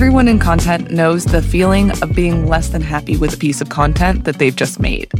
Everyone 0.00 0.28
in 0.28 0.38
content 0.38 0.90
knows 0.90 1.26
the 1.26 1.42
feeling 1.42 1.90
of 2.00 2.14
being 2.14 2.46
less 2.46 2.70
than 2.70 2.80
happy 2.80 3.18
with 3.18 3.34
a 3.34 3.36
piece 3.36 3.60
of 3.60 3.68
content 3.68 4.24
that 4.24 4.38
they've 4.38 4.56
just 4.56 4.80
made. 4.80 5.10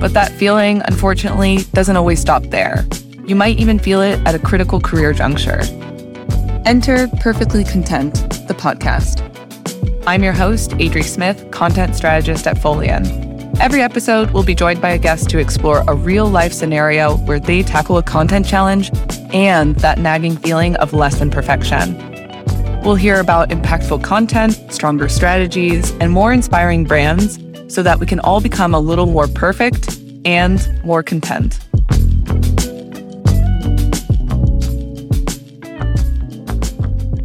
But 0.00 0.14
that 0.14 0.32
feeling, 0.32 0.80
unfortunately, 0.86 1.58
doesn't 1.74 1.94
always 1.94 2.20
stop 2.20 2.42
there. 2.44 2.86
You 3.26 3.36
might 3.36 3.60
even 3.60 3.78
feel 3.78 4.00
it 4.00 4.18
at 4.26 4.34
a 4.34 4.38
critical 4.38 4.80
career 4.80 5.12
juncture. 5.12 5.60
Enter 6.64 7.06
Perfectly 7.20 7.64
Content, 7.64 8.14
the 8.48 8.54
podcast. 8.54 9.20
I'm 10.06 10.24
your 10.24 10.32
host, 10.32 10.70
Adri 10.70 11.04
Smith, 11.04 11.50
content 11.50 11.94
strategist 11.94 12.46
at 12.46 12.56
Foleon. 12.56 13.04
Every 13.60 13.82
episode, 13.82 14.30
we'll 14.30 14.42
be 14.42 14.54
joined 14.54 14.80
by 14.80 14.92
a 14.92 14.98
guest 14.98 15.28
to 15.30 15.38
explore 15.38 15.84
a 15.86 15.94
real 15.94 16.30
life 16.30 16.54
scenario 16.54 17.18
where 17.18 17.38
they 17.38 17.62
tackle 17.62 17.98
a 17.98 18.02
content 18.02 18.46
challenge 18.46 18.90
and 19.34 19.76
that 19.80 19.98
nagging 19.98 20.38
feeling 20.38 20.76
of 20.76 20.94
less 20.94 21.18
than 21.18 21.30
perfection. 21.30 22.13
We'll 22.84 22.96
hear 22.96 23.18
about 23.18 23.48
impactful 23.48 24.04
content, 24.04 24.52
stronger 24.70 25.08
strategies, 25.08 25.92
and 26.00 26.12
more 26.12 26.34
inspiring 26.34 26.84
brands 26.84 27.38
so 27.66 27.82
that 27.82 27.98
we 27.98 28.04
can 28.04 28.20
all 28.20 28.42
become 28.42 28.74
a 28.74 28.78
little 28.78 29.06
more 29.06 29.26
perfect 29.26 29.98
and 30.26 30.60
more 30.84 31.02
content. 31.02 31.60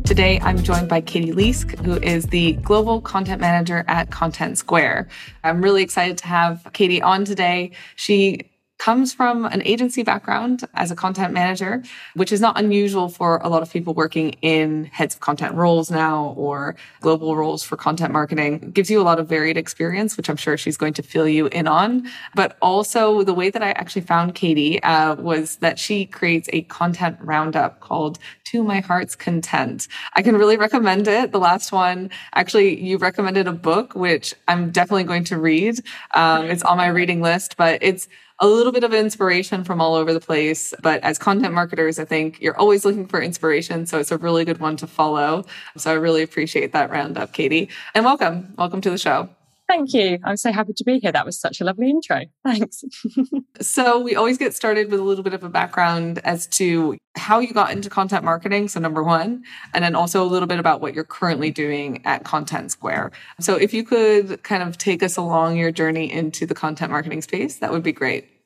Today, 0.05 0.39
I'm 0.41 0.63
joined 0.63 0.87
by 0.87 1.01
Katie 1.01 1.33
Leask, 1.33 1.77
who 1.83 1.95
is 1.95 2.27
the 2.27 2.53
Global 2.53 3.01
Content 3.01 3.41
Manager 3.41 3.83
at 3.89 4.11
Content 4.11 4.57
Square. 4.57 5.09
I'm 5.43 5.61
really 5.61 5.83
excited 5.83 6.17
to 6.19 6.27
have 6.27 6.65
Katie 6.71 7.01
on 7.01 7.25
today. 7.25 7.71
She 7.97 8.49
comes 8.79 9.13
from 9.13 9.45
an 9.45 9.61
agency 9.63 10.03
background 10.03 10.63
as 10.73 10.89
a 10.89 10.95
content 10.95 11.33
manager, 11.33 11.83
which 12.15 12.31
is 12.31 12.39
not 12.39 12.57
unusual 12.57 13.09
for 13.09 13.37
a 13.43 13.49
lot 13.49 13.61
of 13.61 13.71
people 13.71 13.93
working 13.93 14.31
in 14.41 14.85
heads 14.85 15.13
of 15.13 15.21
content 15.21 15.53
roles 15.53 15.91
now 15.91 16.33
or 16.37 16.75
global 17.01 17.35
roles 17.35 17.61
for 17.61 17.75
content 17.75 18.13
marketing. 18.13 18.53
It 18.55 18.73
gives 18.73 18.89
you 18.89 19.01
a 19.01 19.03
lot 19.03 19.19
of 19.19 19.27
varied 19.27 19.57
experience, 19.57 20.15
which 20.15 20.29
I'm 20.29 20.37
sure 20.37 20.57
she's 20.57 20.77
going 20.77 20.93
to 20.93 21.03
fill 21.03 21.27
you 21.27 21.47
in 21.47 21.67
on. 21.67 22.09
But 22.35 22.57
also 22.61 23.23
the 23.23 23.33
way 23.33 23.49
that 23.49 23.61
I 23.61 23.71
actually 23.71 24.03
found 24.03 24.33
Katie 24.33 24.81
uh, 24.81 25.15
was 25.15 25.57
that 25.57 25.77
she 25.77 26.05
creates 26.05 26.49
a 26.53 26.61
content 26.63 27.17
roundup 27.19 27.81
called 27.81 28.17
To 28.45 28.63
My 28.63 28.79
Heart's 28.79 29.15
Content. 29.15 29.89
I 30.13 30.21
can 30.21 30.37
really 30.37 30.55
recommend 30.55 31.05
it. 31.09 31.33
The 31.33 31.39
last 31.39 31.73
one, 31.73 32.09
actually, 32.33 32.81
you 32.81 32.97
recommended 32.97 33.45
a 33.45 33.51
book, 33.51 33.93
which 33.93 34.33
I'm 34.47 34.71
definitely 34.71 35.03
going 35.03 35.25
to 35.25 35.37
read. 35.37 35.79
Um, 36.13 36.45
it's 36.45 36.63
on 36.63 36.77
my 36.77 36.87
reading 36.87 37.21
list, 37.21 37.57
but 37.57 37.79
it's 37.81 38.07
a 38.41 38.47
little 38.47 38.71
bit 38.71 38.83
of 38.83 38.93
inspiration 38.93 39.63
from 39.63 39.81
all 39.81 39.95
over 39.95 40.13
the 40.13 40.19
place. 40.19 40.73
But 40.81 41.03
as 41.03 41.17
content 41.17 41.53
marketers, 41.53 41.99
I 41.99 42.05
think 42.05 42.39
you're 42.41 42.57
always 42.57 42.85
looking 42.85 43.07
for 43.07 43.21
inspiration. 43.21 43.85
So 43.85 43.99
it's 43.99 44.11
a 44.11 44.17
really 44.17 44.45
good 44.45 44.59
one 44.59 44.77
to 44.77 44.87
follow. 44.87 45.45
So 45.77 45.91
I 45.91 45.95
really 45.95 46.23
appreciate 46.23 46.71
that 46.73 46.89
roundup, 46.89 47.33
Katie. 47.33 47.69
And 47.93 48.05
welcome. 48.05 48.53
Welcome 48.57 48.81
to 48.81 48.89
the 48.89 48.97
show. 48.97 49.29
Thank 49.69 49.93
you. 49.93 50.17
I'm 50.23 50.35
so 50.35 50.51
happy 50.51 50.73
to 50.73 50.83
be 50.83 50.97
here. 50.97 51.11
That 51.11 51.27
was 51.27 51.39
such 51.39 51.61
a 51.61 51.63
lovely 51.63 51.91
intro. 51.91 52.21
Thanks. 52.43 52.83
so, 53.61 53.99
we 53.99 54.15
always 54.15 54.39
get 54.39 54.55
started 54.55 54.89
with 54.89 54.99
a 54.99 55.03
little 55.03 55.23
bit 55.23 55.35
of 55.35 55.43
a 55.43 55.49
background 55.49 56.19
as 56.23 56.47
to 56.47 56.97
how 57.15 57.37
you 57.37 57.53
got 57.53 57.71
into 57.71 57.87
content 57.87 58.25
marketing. 58.25 58.67
So, 58.67 58.79
number 58.79 59.03
one, 59.03 59.43
and 59.75 59.83
then 59.83 59.93
also 59.93 60.23
a 60.23 60.25
little 60.25 60.47
bit 60.47 60.57
about 60.57 60.81
what 60.81 60.95
you're 60.95 61.03
currently 61.03 61.51
doing 61.51 62.03
at 62.03 62.23
Content 62.23 62.71
Square. 62.71 63.11
So, 63.39 63.57
if 63.57 63.71
you 63.71 63.83
could 63.83 64.41
kind 64.41 64.63
of 64.63 64.79
take 64.79 65.03
us 65.03 65.17
along 65.17 65.57
your 65.57 65.71
journey 65.71 66.11
into 66.11 66.47
the 66.47 66.55
content 66.55 66.91
marketing 66.91 67.21
space, 67.21 67.57
that 67.57 67.71
would 67.71 67.83
be 67.83 67.91
great. 67.91 68.38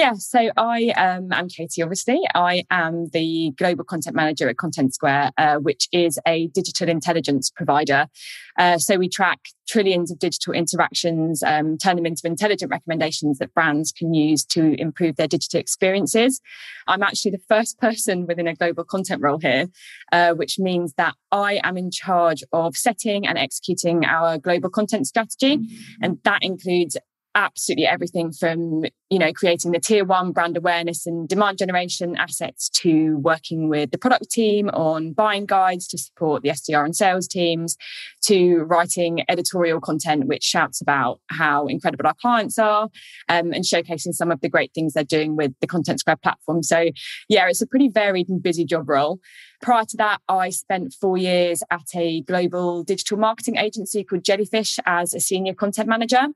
Yeah, 0.00 0.14
so 0.14 0.48
I 0.56 0.94
um, 0.96 1.30
am 1.30 1.48
Katie, 1.48 1.82
obviously. 1.82 2.22
I 2.34 2.64
am 2.70 3.08
the 3.12 3.52
global 3.58 3.84
content 3.84 4.16
manager 4.16 4.48
at 4.48 4.56
Content 4.56 4.94
Square, 4.94 5.32
uh, 5.36 5.56
which 5.56 5.88
is 5.92 6.18
a 6.26 6.46
digital 6.54 6.88
intelligence 6.88 7.50
provider. 7.50 8.06
Uh, 8.58 8.78
so 8.78 8.96
we 8.96 9.10
track 9.10 9.40
trillions 9.68 10.10
of 10.10 10.18
digital 10.18 10.54
interactions, 10.54 11.42
um, 11.42 11.76
turn 11.76 11.96
them 11.96 12.06
into 12.06 12.22
intelligent 12.24 12.70
recommendations 12.70 13.36
that 13.40 13.52
brands 13.52 13.92
can 13.92 14.14
use 14.14 14.42
to 14.46 14.74
improve 14.80 15.16
their 15.16 15.28
digital 15.28 15.60
experiences. 15.60 16.40
I'm 16.88 17.02
actually 17.02 17.32
the 17.32 17.42
first 17.46 17.78
person 17.78 18.26
within 18.26 18.46
a 18.46 18.54
global 18.54 18.84
content 18.84 19.20
role 19.20 19.38
here, 19.38 19.68
uh, 20.12 20.32
which 20.32 20.58
means 20.58 20.94
that 20.94 21.14
I 21.30 21.60
am 21.62 21.76
in 21.76 21.90
charge 21.90 22.42
of 22.54 22.74
setting 22.74 23.26
and 23.26 23.36
executing 23.36 24.06
our 24.06 24.38
global 24.38 24.70
content 24.70 25.06
strategy. 25.06 25.58
And 26.00 26.18
that 26.24 26.38
includes 26.40 26.96
absolutely 27.34 27.86
everything 27.86 28.32
from 28.32 28.82
you 29.08 29.18
know 29.18 29.32
creating 29.32 29.70
the 29.70 29.78
tier 29.78 30.04
one 30.04 30.32
brand 30.32 30.56
awareness 30.56 31.06
and 31.06 31.28
demand 31.28 31.58
generation 31.58 32.16
assets 32.16 32.68
to 32.68 33.18
working 33.18 33.68
with 33.68 33.90
the 33.92 33.98
product 33.98 34.28
team 34.30 34.68
on 34.70 35.12
buying 35.12 35.46
guides 35.46 35.86
to 35.86 35.96
support 35.96 36.42
the 36.42 36.48
SDR 36.48 36.84
and 36.84 36.96
sales 36.96 37.28
teams 37.28 37.76
to 38.22 38.58
writing 38.62 39.24
editorial 39.28 39.80
content 39.80 40.26
which 40.26 40.42
shouts 40.42 40.80
about 40.80 41.20
how 41.28 41.66
incredible 41.66 42.06
our 42.06 42.14
clients 42.20 42.58
are 42.58 42.88
um, 43.28 43.52
and 43.52 43.64
showcasing 43.64 44.12
some 44.12 44.32
of 44.32 44.40
the 44.40 44.48
great 44.48 44.72
things 44.74 44.94
they're 44.94 45.04
doing 45.04 45.36
with 45.36 45.52
the 45.60 45.66
content 45.66 46.00
square 46.00 46.16
platform. 46.16 46.62
So 46.62 46.90
yeah 47.28 47.46
it's 47.48 47.62
a 47.62 47.66
pretty 47.66 47.88
varied 47.88 48.28
and 48.28 48.42
busy 48.42 48.64
job 48.64 48.88
role. 48.88 49.20
Prior 49.62 49.84
to 49.84 49.96
that 49.98 50.20
i 50.28 50.50
spent 50.50 50.94
four 51.00 51.16
years 51.16 51.62
at 51.70 51.86
a 51.94 52.22
global 52.22 52.82
digital 52.82 53.18
marketing 53.18 53.56
agency 53.56 54.02
called 54.02 54.24
jellyfish 54.24 54.78
as 54.84 55.14
a 55.14 55.20
senior 55.20 55.54
content 55.54 55.88
manager 55.88 56.28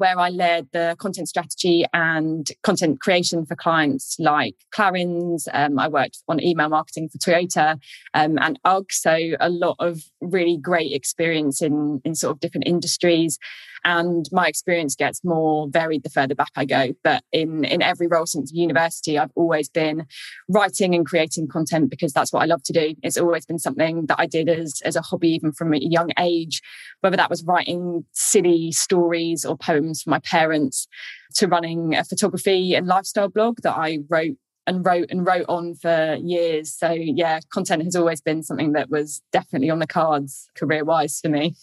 where 0.00 0.18
I 0.18 0.30
led 0.30 0.68
the 0.72 0.96
content 0.98 1.28
strategy 1.28 1.84
and 1.92 2.50
content 2.62 3.00
creation 3.00 3.44
for 3.44 3.54
clients 3.54 4.16
like 4.18 4.54
Clarins. 4.74 5.46
Um, 5.52 5.78
I 5.78 5.88
worked 5.88 6.22
on 6.26 6.42
email 6.42 6.70
marketing 6.70 7.10
for 7.10 7.18
Toyota 7.18 7.78
um, 8.14 8.38
and 8.38 8.58
UGG. 8.64 8.92
So 8.92 9.18
a 9.38 9.50
lot 9.50 9.76
of 9.78 10.00
really 10.22 10.56
great 10.56 10.92
experience 10.92 11.60
in, 11.60 12.00
in 12.02 12.14
sort 12.14 12.32
of 12.32 12.40
different 12.40 12.66
industries. 12.66 13.38
And 13.84 14.28
my 14.32 14.46
experience 14.46 14.94
gets 14.94 15.24
more 15.24 15.68
varied 15.70 16.02
the 16.02 16.10
further 16.10 16.34
back 16.34 16.50
I 16.56 16.64
go. 16.64 16.88
But 17.02 17.24
in, 17.32 17.64
in 17.64 17.82
every 17.82 18.06
role 18.06 18.26
since 18.26 18.52
university, 18.52 19.18
I've 19.18 19.32
always 19.34 19.68
been 19.68 20.06
writing 20.48 20.94
and 20.94 21.06
creating 21.06 21.48
content 21.48 21.90
because 21.90 22.12
that's 22.12 22.32
what 22.32 22.42
I 22.42 22.46
love 22.46 22.62
to 22.64 22.72
do. 22.72 22.94
It's 23.02 23.16
always 23.16 23.46
been 23.46 23.58
something 23.58 24.06
that 24.06 24.20
I 24.20 24.26
did 24.26 24.48
as, 24.48 24.80
as 24.84 24.96
a 24.96 25.02
hobby, 25.02 25.30
even 25.30 25.52
from 25.52 25.72
a 25.72 25.78
young 25.78 26.10
age, 26.18 26.60
whether 27.00 27.16
that 27.16 27.30
was 27.30 27.44
writing 27.44 28.04
silly 28.12 28.72
stories 28.72 29.44
or 29.44 29.56
poems 29.56 30.02
for 30.02 30.10
my 30.10 30.20
parents 30.20 30.86
to 31.36 31.46
running 31.46 31.94
a 31.94 32.04
photography 32.04 32.74
and 32.74 32.86
lifestyle 32.86 33.28
blog 33.28 33.58
that 33.62 33.76
I 33.76 34.00
wrote 34.08 34.36
and 34.66 34.84
wrote 34.84 35.06
and 35.10 35.26
wrote 35.26 35.46
on 35.48 35.74
for 35.74 36.16
years. 36.22 36.72
So 36.72 36.92
yeah, 36.92 37.40
content 37.52 37.84
has 37.84 37.96
always 37.96 38.20
been 38.20 38.42
something 38.42 38.72
that 38.72 38.90
was 38.90 39.22
definitely 39.32 39.70
on 39.70 39.78
the 39.78 39.86
cards 39.86 40.48
career 40.54 40.84
wise 40.84 41.18
for 41.20 41.28
me 41.28 41.54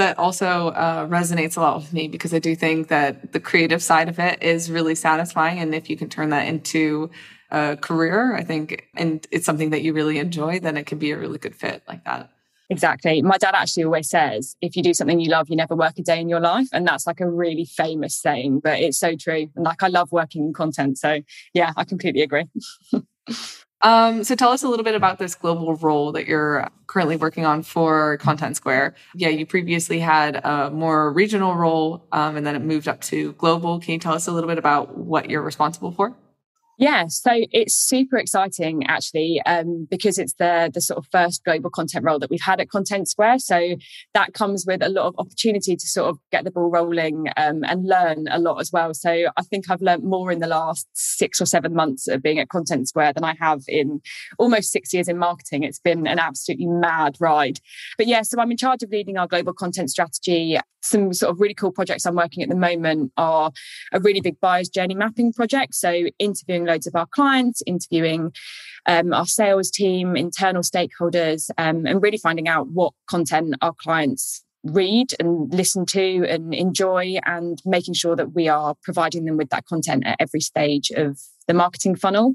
that 0.00 0.18
also 0.18 0.68
uh, 0.68 1.06
resonates 1.06 1.56
a 1.56 1.60
lot 1.60 1.76
with 1.76 1.92
me 1.92 2.08
because 2.08 2.32
I 2.32 2.38
do 2.38 2.56
think 2.56 2.88
that 2.88 3.32
the 3.32 3.40
creative 3.40 3.82
side 3.82 4.08
of 4.08 4.18
it 4.18 4.42
is 4.42 4.70
really 4.70 4.94
satisfying. 4.94 5.58
And 5.58 5.74
if 5.74 5.90
you 5.90 5.96
can 5.96 6.08
turn 6.08 6.30
that 6.30 6.48
into 6.48 7.10
a 7.50 7.76
career, 7.76 8.34
I 8.34 8.42
think, 8.42 8.88
and 8.96 9.26
it's 9.30 9.44
something 9.44 9.70
that 9.70 9.82
you 9.82 9.92
really 9.92 10.18
enjoy, 10.18 10.58
then 10.58 10.78
it 10.78 10.86
can 10.86 10.98
be 10.98 11.10
a 11.10 11.18
really 11.18 11.38
good 11.38 11.54
fit 11.54 11.82
like 11.86 12.04
that. 12.06 12.30
Exactly. 12.70 13.20
My 13.20 13.36
dad 13.36 13.54
actually 13.54 13.84
always 13.84 14.08
says, 14.08 14.56
if 14.62 14.74
you 14.74 14.82
do 14.82 14.94
something 14.94 15.20
you 15.20 15.28
love, 15.28 15.50
you 15.50 15.56
never 15.56 15.76
work 15.76 15.98
a 15.98 16.02
day 16.02 16.20
in 16.20 16.28
your 16.28 16.40
life. 16.40 16.68
And 16.72 16.86
that's 16.86 17.06
like 17.06 17.20
a 17.20 17.28
really 17.28 17.66
famous 17.66 18.16
saying, 18.16 18.60
but 18.60 18.78
it's 18.78 18.98
so 18.98 19.16
true. 19.16 19.50
And 19.54 19.64
like, 19.64 19.82
I 19.82 19.88
love 19.88 20.12
working 20.12 20.44
in 20.44 20.52
content. 20.54 20.96
So 20.96 21.20
yeah, 21.52 21.72
I 21.76 21.84
completely 21.84 22.22
agree. 22.22 22.46
Um, 23.82 24.24
so 24.24 24.34
tell 24.34 24.50
us 24.50 24.62
a 24.62 24.68
little 24.68 24.84
bit 24.84 24.94
about 24.94 25.18
this 25.18 25.34
global 25.34 25.74
role 25.76 26.12
that 26.12 26.26
you're 26.26 26.68
currently 26.86 27.16
working 27.16 27.46
on 27.46 27.62
for 27.62 28.18
Content 28.18 28.56
Square. 28.56 28.94
Yeah, 29.14 29.28
you 29.28 29.46
previously 29.46 30.00
had 30.00 30.36
a 30.44 30.70
more 30.70 31.10
regional 31.12 31.54
role, 31.54 32.06
um, 32.12 32.36
and 32.36 32.46
then 32.46 32.54
it 32.56 32.60
moved 32.62 32.88
up 32.88 33.00
to 33.02 33.32
global. 33.34 33.80
Can 33.80 33.92
you 33.94 33.98
tell 33.98 34.12
us 34.12 34.26
a 34.26 34.32
little 34.32 34.48
bit 34.48 34.58
about 34.58 34.98
what 34.98 35.30
you're 35.30 35.42
responsible 35.42 35.92
for? 35.92 36.14
Yeah, 36.80 37.08
so 37.08 37.32
it's 37.52 37.76
super 37.76 38.16
exciting 38.16 38.86
actually 38.86 39.42
um, 39.44 39.86
because 39.90 40.16
it's 40.16 40.32
the 40.38 40.70
the 40.72 40.80
sort 40.80 40.96
of 40.96 41.06
first 41.12 41.44
global 41.44 41.68
content 41.68 42.06
role 42.06 42.18
that 42.18 42.30
we've 42.30 42.40
had 42.40 42.58
at 42.58 42.70
Content 42.70 43.06
Square. 43.06 43.40
So 43.40 43.76
that 44.14 44.32
comes 44.32 44.64
with 44.66 44.82
a 44.82 44.88
lot 44.88 45.04
of 45.04 45.14
opportunity 45.18 45.76
to 45.76 45.86
sort 45.86 46.08
of 46.08 46.18
get 46.32 46.44
the 46.44 46.50
ball 46.50 46.70
rolling 46.70 47.26
um, 47.36 47.64
and 47.64 47.86
learn 47.86 48.28
a 48.30 48.38
lot 48.38 48.62
as 48.62 48.72
well. 48.72 48.94
So 48.94 49.26
I 49.36 49.42
think 49.42 49.66
I've 49.68 49.82
learned 49.82 50.04
more 50.04 50.32
in 50.32 50.38
the 50.38 50.46
last 50.46 50.88
six 50.94 51.38
or 51.38 51.44
seven 51.44 51.74
months 51.74 52.08
of 52.08 52.22
being 52.22 52.38
at 52.38 52.48
Content 52.48 52.88
Square 52.88 53.12
than 53.12 53.24
I 53.24 53.34
have 53.38 53.60
in 53.68 54.00
almost 54.38 54.72
six 54.72 54.94
years 54.94 55.06
in 55.06 55.18
marketing. 55.18 55.64
It's 55.64 55.80
been 55.80 56.06
an 56.06 56.18
absolutely 56.18 56.68
mad 56.68 57.16
ride. 57.20 57.60
But 57.98 58.06
yeah, 58.06 58.22
so 58.22 58.40
I'm 58.40 58.50
in 58.50 58.56
charge 58.56 58.82
of 58.82 58.88
leading 58.88 59.18
our 59.18 59.26
global 59.26 59.52
content 59.52 59.90
strategy. 59.90 60.58
Some 60.82 61.12
sort 61.12 61.30
of 61.30 61.40
really 61.40 61.54
cool 61.54 61.72
projects 61.72 62.06
I'm 62.06 62.14
working 62.14 62.42
at 62.42 62.48
the 62.48 62.56
moment 62.56 63.12
are 63.16 63.52
a 63.92 64.00
really 64.00 64.20
big 64.20 64.40
buyer's 64.40 64.68
journey 64.68 64.94
mapping 64.94 65.32
project. 65.32 65.74
So 65.74 66.06
interviewing 66.18 66.64
loads 66.64 66.86
of 66.86 66.94
our 66.94 67.06
clients, 67.06 67.62
interviewing 67.66 68.32
um, 68.86 69.12
our 69.12 69.26
sales 69.26 69.70
team, 69.70 70.16
internal 70.16 70.62
stakeholders, 70.62 71.50
um, 71.58 71.86
and 71.86 72.02
really 72.02 72.18
finding 72.18 72.48
out 72.48 72.68
what 72.68 72.92
content 73.08 73.54
our 73.60 73.74
clients 73.78 74.44
read 74.64 75.14
and 75.18 75.52
listen 75.52 75.86
to 75.86 76.26
and 76.28 76.54
enjoy, 76.54 77.16
and 77.24 77.62
making 77.64 77.94
sure 77.94 78.16
that 78.16 78.34
we 78.34 78.48
are 78.48 78.74
providing 78.82 79.24
them 79.24 79.36
with 79.36 79.48
that 79.50 79.64
content 79.66 80.04
at 80.06 80.16
every 80.20 80.40
stage 80.40 80.90
of 80.90 81.18
the 81.50 81.54
marketing 81.54 81.96
funnel. 81.96 82.34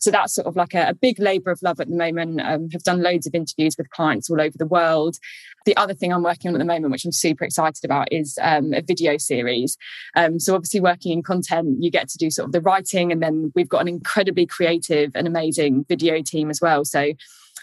So 0.00 0.10
that's 0.10 0.34
sort 0.34 0.46
of 0.46 0.56
like 0.56 0.74
a, 0.74 0.88
a 0.88 0.94
big 0.94 1.18
labor 1.20 1.50
of 1.50 1.62
love 1.62 1.80
at 1.80 1.88
the 1.88 1.94
moment. 1.96 2.40
Um, 2.40 2.68
have 2.70 2.82
done 2.82 3.02
loads 3.02 3.26
of 3.26 3.34
interviews 3.34 3.76
with 3.78 3.90
clients 3.90 4.28
all 4.28 4.40
over 4.40 4.58
the 4.58 4.66
world. 4.66 5.16
The 5.64 5.76
other 5.76 5.94
thing 5.94 6.12
I'm 6.12 6.22
working 6.22 6.48
on 6.48 6.56
at 6.56 6.58
the 6.58 6.64
moment, 6.64 6.90
which 6.90 7.04
I'm 7.04 7.12
super 7.12 7.44
excited 7.44 7.84
about, 7.84 8.12
is 8.12 8.38
um, 8.42 8.72
a 8.74 8.82
video 8.82 9.16
series. 9.18 9.76
Um, 10.16 10.38
so 10.38 10.54
obviously, 10.54 10.80
working 10.80 11.12
in 11.12 11.22
content, 11.22 11.78
you 11.80 11.90
get 11.90 12.08
to 12.08 12.18
do 12.18 12.30
sort 12.30 12.46
of 12.46 12.52
the 12.52 12.60
writing, 12.60 13.12
and 13.12 13.22
then 13.22 13.52
we've 13.54 13.68
got 13.68 13.82
an 13.82 13.88
incredibly 13.88 14.46
creative 14.46 15.12
and 15.14 15.26
amazing 15.26 15.84
video 15.88 16.22
team 16.22 16.50
as 16.50 16.60
well. 16.60 16.84
So 16.84 17.12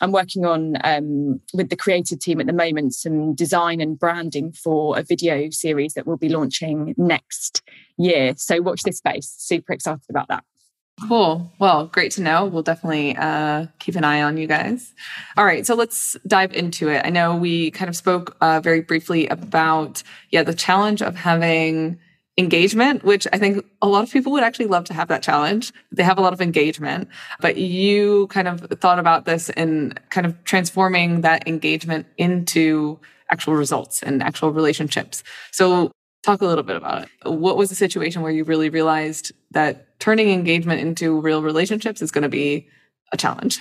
I'm 0.01 0.11
working 0.11 0.45
on 0.45 0.75
um, 0.83 1.39
with 1.53 1.69
the 1.69 1.75
creative 1.75 2.19
team 2.19 2.39
at 2.39 2.47
the 2.47 2.53
moment 2.53 2.93
some 2.93 3.35
design 3.35 3.79
and 3.79 3.97
branding 3.97 4.51
for 4.51 4.97
a 4.97 5.03
video 5.03 5.49
series 5.49 5.93
that 5.93 6.07
we'll 6.07 6.17
be 6.17 6.29
launching 6.29 6.93
next 6.97 7.61
year. 7.97 8.33
So 8.35 8.61
watch 8.61 8.83
this 8.83 8.97
space. 8.97 9.33
Super 9.37 9.73
excited 9.73 10.09
about 10.09 10.27
that. 10.29 10.43
Cool. 11.01 11.51
Well, 11.59 11.87
great 11.87 12.11
to 12.13 12.21
know. 12.21 12.45
We'll 12.45 12.63
definitely 12.63 13.15
uh, 13.17 13.65
keep 13.79 13.95
an 13.95 14.03
eye 14.03 14.21
on 14.21 14.37
you 14.37 14.47
guys. 14.47 14.93
All 15.35 15.43
right, 15.43 15.65
so 15.65 15.75
let's 15.75 16.15
dive 16.27 16.53
into 16.53 16.87
it. 16.87 17.01
I 17.03 17.09
know 17.09 17.35
we 17.35 17.71
kind 17.71 17.89
of 17.89 17.95
spoke 17.95 18.37
uh, 18.41 18.61
very 18.61 18.81
briefly 18.81 19.27
about 19.27 20.03
yeah 20.29 20.43
the 20.43 20.53
challenge 20.53 21.01
of 21.01 21.15
having 21.15 21.99
engagement, 22.37 23.03
which 23.03 23.27
I 23.33 23.37
think 23.37 23.65
a 23.81 23.87
lot 23.87 24.03
of 24.03 24.11
people 24.11 24.31
would 24.31 24.43
actually 24.43 24.67
love 24.67 24.85
to 24.85 24.93
have 24.93 25.07
that 25.09 25.23
challenge. 25.23 25.71
They 25.91 26.03
have 26.03 26.17
a 26.17 26.21
lot 26.21 26.33
of 26.33 26.41
engagement, 26.41 27.09
but 27.39 27.57
you 27.57 28.27
kind 28.27 28.47
of 28.47 28.61
thought 28.79 28.99
about 28.99 29.25
this 29.25 29.49
in 29.49 29.93
kind 30.09 30.25
of 30.25 30.41
transforming 30.43 31.21
that 31.21 31.47
engagement 31.47 32.07
into 32.17 32.99
actual 33.31 33.55
results 33.55 34.01
and 34.03 34.21
actual 34.23 34.51
relationships. 34.51 35.23
So 35.51 35.91
talk 36.23 36.41
a 36.41 36.45
little 36.45 36.63
bit 36.63 36.75
about 36.75 37.03
it. 37.03 37.09
What 37.29 37.57
was 37.57 37.69
the 37.69 37.75
situation 37.75 38.21
where 38.21 38.31
you 38.31 38.43
really 38.43 38.69
realized 38.69 39.31
that 39.51 39.99
turning 39.99 40.29
engagement 40.29 40.81
into 40.81 41.19
real 41.19 41.43
relationships 41.43 42.01
is 42.01 42.11
going 42.11 42.23
to 42.23 42.29
be 42.29 42.67
a 43.11 43.17
challenge? 43.17 43.59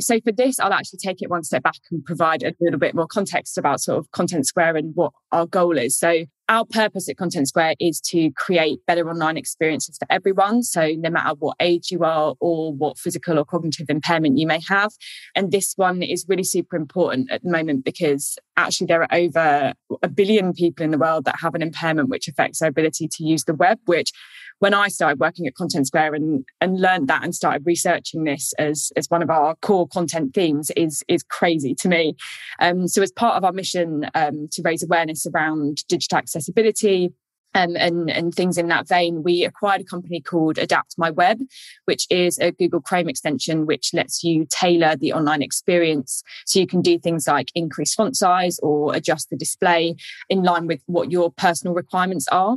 So 0.00 0.20
for 0.20 0.32
this, 0.32 0.58
I'll 0.58 0.72
actually 0.72 0.98
take 0.98 1.22
it 1.22 1.30
one 1.30 1.44
step 1.44 1.62
back 1.62 1.76
and 1.90 2.04
provide 2.04 2.42
a 2.42 2.54
little 2.60 2.78
bit 2.78 2.94
more 2.94 3.06
context 3.06 3.58
about 3.58 3.80
sort 3.80 3.98
of 3.98 4.10
Content 4.12 4.46
Square 4.46 4.76
and 4.76 4.92
what 4.94 5.12
our 5.32 5.46
goal 5.46 5.78
is. 5.78 5.98
So 5.98 6.24
our 6.50 6.64
purpose 6.64 7.08
at 7.08 7.16
Content 7.16 7.46
Square 7.46 7.76
is 7.78 8.00
to 8.06 8.32
create 8.32 8.80
better 8.84 9.08
online 9.08 9.36
experiences 9.36 9.96
for 9.96 10.06
everyone. 10.10 10.64
So 10.64 10.94
no 10.96 11.08
matter 11.08 11.36
what 11.38 11.56
age 11.60 11.92
you 11.92 12.02
are 12.02 12.34
or 12.40 12.74
what 12.74 12.98
physical 12.98 13.38
or 13.38 13.44
cognitive 13.44 13.86
impairment 13.88 14.36
you 14.36 14.48
may 14.48 14.60
have. 14.68 14.92
And 15.36 15.52
this 15.52 15.74
one 15.76 16.02
is 16.02 16.26
really 16.28 16.42
super 16.42 16.76
important 16.76 17.30
at 17.30 17.44
the 17.44 17.50
moment 17.50 17.84
because 17.84 18.36
actually 18.56 18.88
there 18.88 19.02
are 19.02 19.14
over 19.14 19.74
a 20.02 20.08
billion 20.08 20.52
people 20.52 20.84
in 20.84 20.90
the 20.90 20.98
world 20.98 21.24
that 21.26 21.36
have 21.40 21.54
an 21.54 21.62
impairment 21.62 22.08
which 22.08 22.26
affects 22.26 22.58
their 22.58 22.68
ability 22.68 23.06
to 23.12 23.24
use 23.24 23.44
the 23.44 23.54
web, 23.54 23.78
which 23.84 24.10
when 24.60 24.74
I 24.74 24.88
started 24.88 25.18
working 25.18 25.46
at 25.46 25.54
Content 25.54 25.86
Square 25.86 26.14
and 26.14 26.44
and 26.60 26.80
learned 26.80 27.08
that 27.08 27.24
and 27.24 27.34
started 27.34 27.66
researching 27.66 28.24
this 28.24 28.52
as 28.58 28.92
as 28.96 29.10
one 29.10 29.22
of 29.22 29.30
our 29.30 29.56
core 29.56 29.88
content 29.88 30.32
themes 30.34 30.70
is 30.76 31.02
is 31.08 31.22
crazy 31.24 31.74
to 31.74 31.88
me. 31.88 32.14
Um, 32.60 32.86
so 32.86 33.02
as 33.02 33.10
part 33.10 33.36
of 33.36 33.44
our 33.44 33.52
mission 33.52 34.08
um, 34.14 34.48
to 34.52 34.62
raise 34.62 34.82
awareness 34.82 35.26
around 35.26 35.84
digital 35.88 36.18
accessibility, 36.18 37.12
um, 37.54 37.76
and, 37.76 38.10
and 38.10 38.34
things 38.34 38.58
in 38.58 38.68
that 38.68 38.88
vein, 38.88 39.22
we 39.22 39.44
acquired 39.44 39.80
a 39.80 39.84
company 39.84 40.20
called 40.20 40.58
Adapt 40.58 40.94
My 40.96 41.10
Web, 41.10 41.40
which 41.84 42.06
is 42.10 42.38
a 42.38 42.52
Google 42.52 42.80
Chrome 42.80 43.08
extension 43.08 43.66
which 43.66 43.92
lets 43.92 44.22
you 44.22 44.46
tailor 44.48 44.96
the 44.96 45.12
online 45.12 45.42
experience. 45.42 46.22
So 46.46 46.60
you 46.60 46.66
can 46.66 46.80
do 46.80 46.98
things 46.98 47.26
like 47.26 47.50
increase 47.54 47.94
font 47.94 48.16
size 48.16 48.58
or 48.62 48.94
adjust 48.94 49.30
the 49.30 49.36
display 49.36 49.96
in 50.28 50.42
line 50.42 50.66
with 50.66 50.80
what 50.86 51.10
your 51.10 51.30
personal 51.32 51.74
requirements 51.74 52.26
are. 52.30 52.56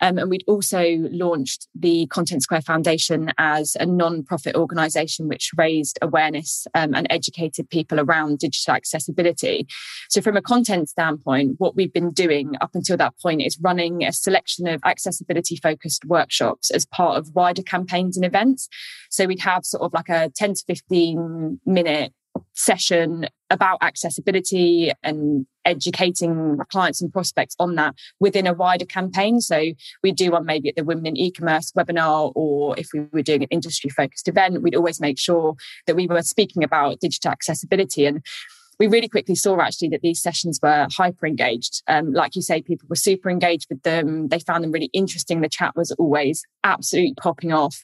Um, 0.00 0.18
and 0.18 0.28
we'd 0.28 0.44
also 0.46 0.82
launched 1.10 1.68
the 1.74 2.06
Content 2.08 2.42
Square 2.42 2.62
Foundation 2.62 3.32
as 3.38 3.76
a 3.80 3.86
non-profit 3.86 4.54
organization 4.56 5.28
which 5.28 5.52
raised 5.56 5.98
awareness 6.02 6.66
um, 6.74 6.94
and 6.94 7.06
educated 7.08 7.70
people 7.70 7.98
around 7.98 8.38
digital 8.38 8.74
accessibility. 8.74 9.66
So 10.10 10.20
from 10.20 10.36
a 10.36 10.42
content 10.42 10.90
standpoint, 10.90 11.54
what 11.58 11.74
we've 11.74 11.92
been 11.92 12.10
doing 12.10 12.54
up 12.60 12.74
until 12.74 12.96
that 12.98 13.14
point 13.22 13.40
is 13.42 13.58
running 13.60 14.04
a 14.04 14.12
selection 14.34 14.66
of 14.66 14.80
accessibility 14.84 15.56
focused 15.56 16.04
workshops 16.04 16.70
as 16.70 16.84
part 16.86 17.18
of 17.18 17.34
wider 17.34 17.62
campaigns 17.62 18.16
and 18.16 18.26
events. 18.26 18.68
So 19.10 19.26
we'd 19.26 19.40
have 19.40 19.64
sort 19.64 19.84
of 19.84 19.92
like 19.92 20.08
a 20.08 20.30
10 20.34 20.54
to 20.54 20.64
15 20.66 21.60
minute 21.64 22.12
session 22.54 23.26
about 23.50 23.78
accessibility 23.80 24.90
and 25.04 25.46
educating 25.64 26.58
clients 26.68 27.00
and 27.00 27.12
prospects 27.12 27.54
on 27.60 27.76
that 27.76 27.94
within 28.18 28.46
a 28.46 28.52
wider 28.52 28.84
campaign. 28.84 29.40
So 29.40 29.72
we 30.02 30.10
do 30.10 30.32
one 30.32 30.44
maybe 30.44 30.68
at 30.68 30.76
the 30.76 30.84
Women 30.84 31.06
in 31.06 31.16
E-commerce 31.16 31.72
webinar, 31.76 32.32
or 32.34 32.76
if 32.78 32.88
we 32.92 33.00
were 33.12 33.22
doing 33.22 33.44
an 33.44 33.48
industry 33.50 33.90
focused 33.90 34.28
event, 34.28 34.62
we'd 34.62 34.74
always 34.74 35.00
make 35.00 35.18
sure 35.18 35.54
that 35.86 35.94
we 35.94 36.06
were 36.08 36.22
speaking 36.22 36.64
about 36.64 37.00
digital 37.00 37.30
accessibility. 37.30 38.04
And 38.04 38.24
we 38.78 38.86
really 38.86 39.08
quickly 39.08 39.34
saw 39.34 39.60
actually 39.60 39.88
that 39.90 40.02
these 40.02 40.22
sessions 40.22 40.58
were 40.62 40.86
hyper 40.96 41.26
engaged. 41.26 41.82
Um, 41.88 42.12
like 42.12 42.36
you 42.36 42.42
say, 42.42 42.62
people 42.62 42.86
were 42.88 42.96
super 42.96 43.30
engaged 43.30 43.66
with 43.70 43.82
them. 43.82 44.28
They 44.28 44.38
found 44.38 44.64
them 44.64 44.72
really 44.72 44.90
interesting. 44.92 45.40
The 45.40 45.48
chat 45.48 45.74
was 45.76 45.92
always 45.92 46.44
absolutely 46.64 47.14
popping 47.20 47.52
off. 47.52 47.82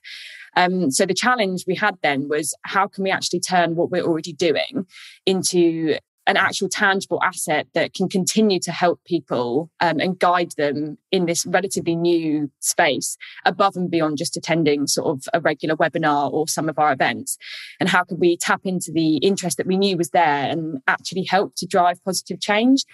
Um, 0.56 0.90
so 0.90 1.06
the 1.06 1.14
challenge 1.14 1.64
we 1.66 1.76
had 1.76 1.96
then 2.02 2.28
was 2.28 2.54
how 2.62 2.88
can 2.88 3.04
we 3.04 3.10
actually 3.10 3.40
turn 3.40 3.76
what 3.76 3.90
we're 3.90 4.02
already 4.02 4.32
doing 4.32 4.86
into 5.26 5.96
an 6.30 6.36
actual 6.36 6.68
tangible 6.68 7.20
asset 7.24 7.66
that 7.74 7.92
can 7.92 8.08
continue 8.08 8.60
to 8.60 8.70
help 8.70 9.00
people 9.04 9.68
um, 9.80 9.98
and 9.98 10.16
guide 10.16 10.52
them 10.56 10.96
in 11.10 11.26
this 11.26 11.44
relatively 11.44 11.96
new 11.96 12.48
space 12.60 13.16
above 13.44 13.74
and 13.74 13.90
beyond 13.90 14.16
just 14.16 14.36
attending 14.36 14.86
sort 14.86 15.08
of 15.08 15.24
a 15.34 15.40
regular 15.40 15.74
webinar 15.74 16.32
or 16.32 16.46
some 16.46 16.68
of 16.68 16.78
our 16.78 16.92
events. 16.92 17.36
And 17.80 17.88
how 17.88 18.04
could 18.04 18.20
we 18.20 18.36
tap 18.36 18.60
into 18.64 18.92
the 18.92 19.16
interest 19.16 19.56
that 19.56 19.66
we 19.66 19.76
knew 19.76 19.96
was 19.96 20.10
there 20.10 20.48
and 20.48 20.78
actually 20.86 21.24
help 21.24 21.56
to 21.56 21.66
drive 21.66 22.02
positive 22.04 22.40
change 22.40 22.84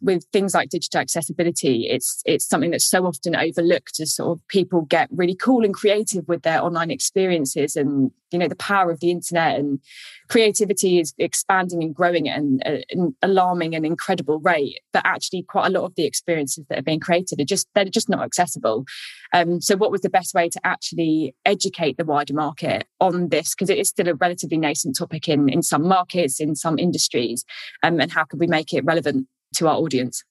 with 0.00 0.24
things 0.32 0.54
like 0.54 0.68
digital 0.68 1.00
accessibility, 1.00 1.88
it's 1.88 2.22
it's 2.26 2.46
something 2.46 2.70
that's 2.70 2.88
so 2.88 3.06
often 3.06 3.34
overlooked 3.34 3.98
as 4.00 4.14
sort 4.14 4.38
of 4.38 4.48
people 4.48 4.82
get 4.82 5.08
really 5.10 5.34
cool 5.34 5.64
and 5.64 5.74
creative 5.74 6.28
with 6.28 6.42
their 6.42 6.62
online 6.62 6.90
experiences 6.90 7.76
and 7.76 8.10
you 8.30 8.38
know 8.38 8.48
the 8.48 8.56
power 8.56 8.90
of 8.90 9.00
the 9.00 9.10
internet 9.10 9.58
and 9.58 9.80
creativity 10.28 10.98
is 10.98 11.14
expanding 11.18 11.82
and 11.82 11.94
growing 11.94 12.28
at 12.28 12.38
an, 12.38 12.60
an 12.90 13.16
alarming 13.22 13.74
and 13.74 13.86
incredible 13.86 14.38
rate. 14.40 14.80
But 14.92 15.06
actually 15.06 15.42
quite 15.42 15.66
a 15.66 15.70
lot 15.70 15.84
of 15.84 15.94
the 15.94 16.04
experiences 16.04 16.64
that 16.68 16.78
are 16.78 16.82
being 16.82 17.00
created 17.00 17.40
are 17.40 17.44
just 17.44 17.68
they're 17.74 17.84
just 17.86 18.08
not 18.08 18.22
accessible. 18.22 18.84
Um, 19.32 19.60
so 19.60 19.76
what 19.76 19.90
was 19.90 20.02
the 20.02 20.10
best 20.10 20.34
way 20.34 20.48
to 20.50 20.60
actually 20.64 21.34
educate 21.44 21.96
the 21.96 22.04
wider 22.04 22.34
market 22.34 22.86
on 23.00 23.28
this? 23.28 23.54
Because 23.54 23.70
it 23.70 23.78
is 23.78 23.88
still 23.88 24.08
a 24.08 24.14
relatively 24.14 24.58
nascent 24.58 24.96
topic 24.98 25.28
in 25.28 25.48
in 25.48 25.62
some 25.62 25.88
markets 25.88 26.38
in 26.38 26.54
some 26.54 26.78
industries 26.78 27.44
um, 27.82 28.00
and 28.00 28.12
how 28.12 28.24
could 28.24 28.40
we 28.40 28.46
make 28.46 28.74
it 28.74 28.84
relevant 28.84 29.26
to 29.56 29.68
our 29.68 29.76
audience? 29.76 30.24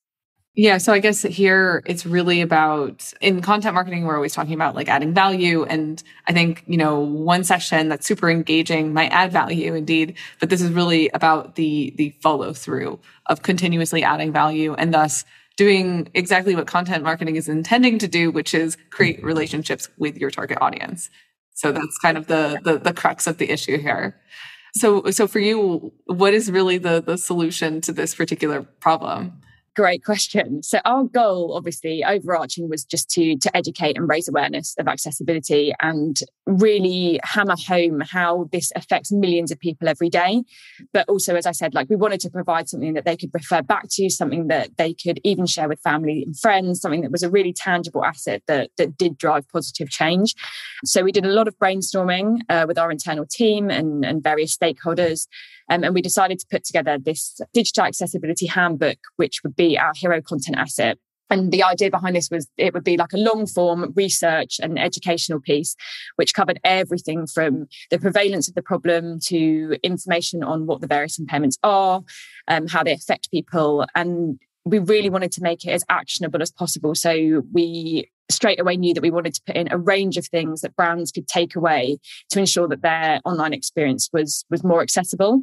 Yeah, 0.57 0.77
so 0.77 0.93
I 0.93 0.99
guess 0.99 1.21
here 1.23 1.83
it's 1.85 2.05
really 2.05 2.39
about 2.39 3.13
in 3.19 3.41
content 3.41 3.75
marketing, 3.75 4.05
we're 4.05 4.15
always 4.15 4.33
talking 4.33 4.53
about 4.53 4.73
like 4.73 4.87
adding 4.87 5.13
value. 5.13 5.65
And 5.65 6.01
I 6.27 6.33
think, 6.33 6.63
you 6.65 6.77
know, 6.77 6.97
one 6.97 7.43
session 7.43 7.89
that's 7.89 8.07
super 8.07 8.29
engaging 8.29 8.93
might 8.93 9.11
add 9.11 9.33
value 9.33 9.75
indeed, 9.75 10.15
but 10.39 10.49
this 10.49 10.61
is 10.61 10.71
really 10.71 11.09
about 11.09 11.55
the 11.55 11.93
the 11.97 12.11
follow 12.21 12.53
through 12.53 12.99
of 13.25 13.41
continuously 13.41 14.01
adding 14.01 14.31
value 14.31 14.73
and 14.75 14.93
thus 14.93 15.25
doing 15.57 16.09
exactly 16.13 16.55
what 16.55 16.67
content 16.67 17.03
marketing 17.03 17.35
is 17.35 17.49
intending 17.49 17.97
to 17.99 18.07
do, 18.07 18.31
which 18.31 18.53
is 18.53 18.77
create 18.91 19.17
mm-hmm. 19.17 19.27
relationships 19.27 19.89
with 19.97 20.17
your 20.17 20.31
target 20.31 20.57
audience. 20.61 21.09
So 21.53 21.73
that's 21.73 21.97
kind 21.97 22.17
of 22.17 22.27
the 22.27 22.61
the, 22.63 22.77
the 22.77 22.93
crux 22.93 23.27
of 23.27 23.39
the 23.39 23.49
issue 23.49 23.77
here. 23.77 24.15
So, 24.75 25.09
so 25.11 25.27
for 25.27 25.39
you, 25.39 25.93
what 26.05 26.33
is 26.33 26.51
really 26.51 26.77
the 26.77 27.01
the 27.01 27.17
solution 27.17 27.81
to 27.81 27.93
this 27.93 28.13
particular 28.13 28.63
problem? 28.63 29.41
Great 29.75 30.05
question. 30.05 30.63
So 30.63 30.79
our 30.85 31.03
goal, 31.03 31.53
obviously, 31.53 32.01
overarching 32.01 32.69
was 32.69 32.85
just 32.85 33.09
to 33.09 33.35
to 33.37 33.57
educate 33.57 33.97
and 33.97 34.07
raise 34.07 34.29
awareness 34.29 34.73
of 34.79 34.87
accessibility 34.87 35.73
and 35.81 36.17
really 36.45 37.19
hammer 37.23 37.57
home 37.67 37.99
how 37.99 38.47
this 38.53 38.71
affects 38.77 39.11
millions 39.11 39.51
of 39.51 39.59
people 39.59 39.89
every 39.89 40.09
day. 40.09 40.43
But 40.93 41.09
also, 41.09 41.35
as 41.35 41.45
I 41.45 41.51
said, 41.51 41.73
like 41.73 41.89
we 41.89 41.97
wanted 41.97 42.21
to 42.21 42.29
provide 42.29 42.69
something 42.69 42.93
that 42.93 43.03
they 43.03 43.17
could 43.17 43.31
refer 43.33 43.61
back 43.61 43.89
to, 43.91 44.09
something 44.09 44.47
that 44.47 44.77
they 44.77 44.93
could 44.93 45.19
even 45.25 45.45
share 45.45 45.67
with 45.67 45.81
family 45.81 46.23
and 46.23 46.39
friends, 46.39 46.79
something 46.79 47.01
that 47.01 47.11
was 47.11 47.23
a 47.23 47.29
really 47.29 47.51
tangible 47.51 48.05
asset 48.05 48.43
that 48.47 48.69
that 48.77 48.97
did 48.97 49.17
drive 49.17 49.45
positive 49.49 49.89
change. 49.89 50.35
So 50.85 51.03
we 51.03 51.11
did 51.11 51.25
a 51.25 51.33
lot 51.33 51.49
of 51.49 51.59
brainstorming 51.59 52.39
uh, 52.47 52.63
with 52.65 52.77
our 52.77 52.91
internal 52.91 53.25
team 53.25 53.69
and, 53.69 54.05
and 54.05 54.23
various 54.23 54.55
stakeholders. 54.55 55.27
Um, 55.69 55.83
and 55.83 55.93
we 55.93 56.01
decided 56.01 56.39
to 56.39 56.47
put 56.49 56.63
together 56.63 56.97
this 56.97 57.39
digital 57.53 57.85
accessibility 57.85 58.45
handbook, 58.45 58.97
which 59.15 59.41
would 59.43 59.55
be 59.55 59.77
our 59.77 59.93
hero 59.95 60.21
content 60.21 60.57
asset. 60.57 60.97
And 61.29 61.51
the 61.51 61.63
idea 61.63 61.89
behind 61.89 62.15
this 62.15 62.29
was 62.29 62.47
it 62.57 62.73
would 62.73 62.83
be 62.83 62.97
like 62.97 63.13
a 63.13 63.17
long 63.17 63.47
form 63.47 63.91
research 63.95 64.59
and 64.61 64.77
educational 64.77 65.39
piece, 65.39 65.75
which 66.17 66.35
covered 66.35 66.59
everything 66.63 67.25
from 67.25 67.65
the 67.89 67.97
prevalence 67.97 68.47
of 68.47 68.53
the 68.53 68.61
problem 68.61 69.19
to 69.25 69.75
information 69.81 70.43
on 70.43 70.67
what 70.67 70.81
the 70.81 70.87
various 70.87 71.19
impairments 71.19 71.57
are, 71.63 72.03
um, 72.47 72.67
how 72.67 72.83
they 72.83 72.93
affect 72.93 73.31
people. 73.31 73.85
And 73.95 74.39
we 74.65 74.79
really 74.79 75.09
wanted 75.09 75.31
to 75.33 75.41
make 75.41 75.65
it 75.65 75.71
as 75.71 75.83
actionable 75.89 76.41
as 76.41 76.51
possible. 76.51 76.93
So 76.95 77.43
we 77.51 78.09
straight 78.29 78.59
away 78.59 78.77
knew 78.77 78.93
that 78.93 79.03
we 79.03 79.11
wanted 79.11 79.33
to 79.35 79.41
put 79.45 79.55
in 79.55 79.71
a 79.71 79.77
range 79.77 80.17
of 80.17 80.25
things 80.27 80.61
that 80.61 80.75
brands 80.75 81.11
could 81.11 81.27
take 81.27 81.55
away 81.55 81.97
to 82.29 82.39
ensure 82.39 82.67
that 82.67 82.81
their 82.81 83.19
online 83.25 83.53
experience 83.53 84.09
was 84.11 84.45
was 84.49 84.63
more 84.63 84.81
accessible. 84.81 85.41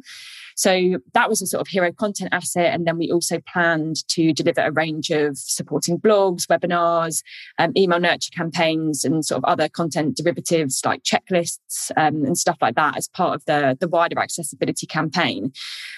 So 0.55 0.99
that 1.13 1.29
was 1.29 1.41
a 1.41 1.47
sort 1.47 1.61
of 1.61 1.67
hero 1.67 1.91
content 1.91 2.29
asset. 2.33 2.73
And 2.73 2.85
then 2.85 2.97
we 2.97 3.11
also 3.11 3.39
planned 3.51 4.07
to 4.09 4.33
deliver 4.33 4.61
a 4.61 4.71
range 4.71 5.09
of 5.09 5.37
supporting 5.37 5.99
blogs, 5.99 6.45
webinars, 6.47 7.23
um, 7.59 7.71
email 7.77 7.99
nurture 7.99 8.31
campaigns, 8.35 9.03
and 9.03 9.25
sort 9.25 9.37
of 9.37 9.45
other 9.45 9.69
content 9.69 10.17
derivatives 10.17 10.81
like 10.85 11.03
checklists 11.03 11.91
um, 11.97 12.25
and 12.25 12.37
stuff 12.37 12.57
like 12.61 12.75
that 12.75 12.97
as 12.97 13.07
part 13.07 13.35
of 13.35 13.45
the, 13.45 13.77
the 13.79 13.87
wider 13.87 14.19
accessibility 14.19 14.87
campaign. 14.87 15.51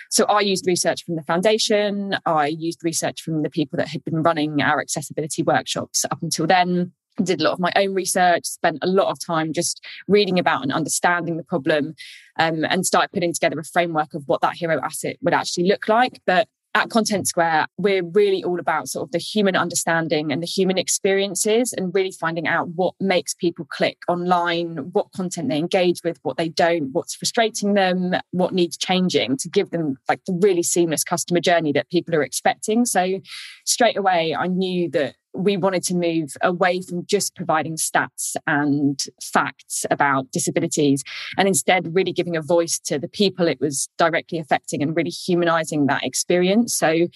So 0.10 0.26
I 0.26 0.42
used 0.42 0.68
research 0.68 1.04
from 1.04 1.16
the 1.16 1.24
foundation. 1.24 2.18
I 2.26 2.48
used 2.48 2.84
research 2.84 3.22
from 3.22 3.42
the 3.42 3.50
people 3.50 3.78
that 3.78 3.90
had 3.90 4.04
been 4.04 4.24
running 4.24 4.62
our 4.62 4.80
accessibility 4.80 5.44
workshops 5.44 6.06
up 6.06 6.22
until 6.22 6.48
then 6.48 6.94
did 7.24 7.42
a 7.42 7.44
lot 7.44 7.54
of 7.54 7.60
my 7.60 7.72
own 7.76 7.94
research, 7.94 8.46
spent 8.46 8.80
a 8.82 8.88
lot 8.88 9.10
of 9.10 9.18
time 9.26 9.54
just 9.54 9.84
reading 10.08 10.40
about 10.40 10.64
and 10.64 10.72
understanding 10.72 11.38
the 11.38 11.44
problem, 11.44 11.96
um, 12.40 12.66
and 12.66 12.86
started 12.86 13.12
putting 13.14 13.34
together 13.34 13.60
a 13.60 13.64
framework 13.64 14.14
of 14.14 14.24
what 14.26 14.42
that 14.42 14.56
hero 14.56 14.80
asset 14.84 15.18
would 15.22 15.34
actually 15.34 15.68
look 15.68 15.88
like. 15.88 16.20
But 16.26 16.48
at 16.76 16.90
Content 16.90 17.26
Square, 17.26 17.68
we're 17.78 18.04
really 18.04 18.44
all 18.44 18.60
about 18.60 18.90
sort 18.90 19.08
of 19.08 19.12
the 19.12 19.18
human 19.18 19.56
understanding 19.56 20.34
and 20.34 20.44
the 20.44 20.48
human 20.48 20.78
experiences 20.78 21.72
and 21.72 21.96
really 21.96 22.12
finding 22.12 22.48
out 22.48 22.68
what 22.76 22.94
makes 23.00 23.34
people 23.34 23.66
click 23.70 23.98
online, 24.10 24.90
what 24.92 25.10
content 25.14 25.48
they 25.48 25.58
engage 25.58 26.02
with, 26.04 26.20
what 26.24 26.36
they 26.36 26.50
don't, 26.50 26.92
what's 26.92 27.16
frustrating 27.16 27.76
them, 27.76 28.16
what 28.32 28.54
needs 28.54 28.76
changing 28.76 29.38
to 29.38 29.50
give 29.50 29.70
them 29.70 29.96
like 30.10 30.20
the 30.26 30.38
really 30.44 30.64
seamless 30.64 31.06
customer 31.06 31.40
journey 31.40 31.72
that 31.72 31.90
people 31.90 32.14
are 32.14 32.24
expecting. 32.24 32.84
So 32.84 33.22
straight 33.66 33.96
away, 33.96 34.36
I 34.38 34.48
knew 34.48 34.92
that 34.92 35.16
we 35.36 35.58
wanted 35.58 35.84
to 35.84 35.96
move 35.96 36.36
away 36.42 36.82
from 36.82 37.06
just 37.06 37.36
providing 37.36 37.76
stats 37.76 38.36
and 38.48 39.04
facts 39.22 39.86
about 39.92 40.32
disabilities 40.32 41.04
and 41.38 41.48
instead 41.48 41.94
really 41.94 42.12
giving 42.12 42.36
a 42.36 42.42
voice 42.42 42.80
to 42.80 42.98
the 42.98 43.08
people 43.08 43.48
it 43.48 43.60
was 43.60 43.90
directly 43.98 44.40
affecting 44.40 44.82
and 44.82 44.96
really 44.96 45.10
humanizing 45.10 45.86
that 45.88 46.04
experience. 46.04 46.76
So, 46.76 47.08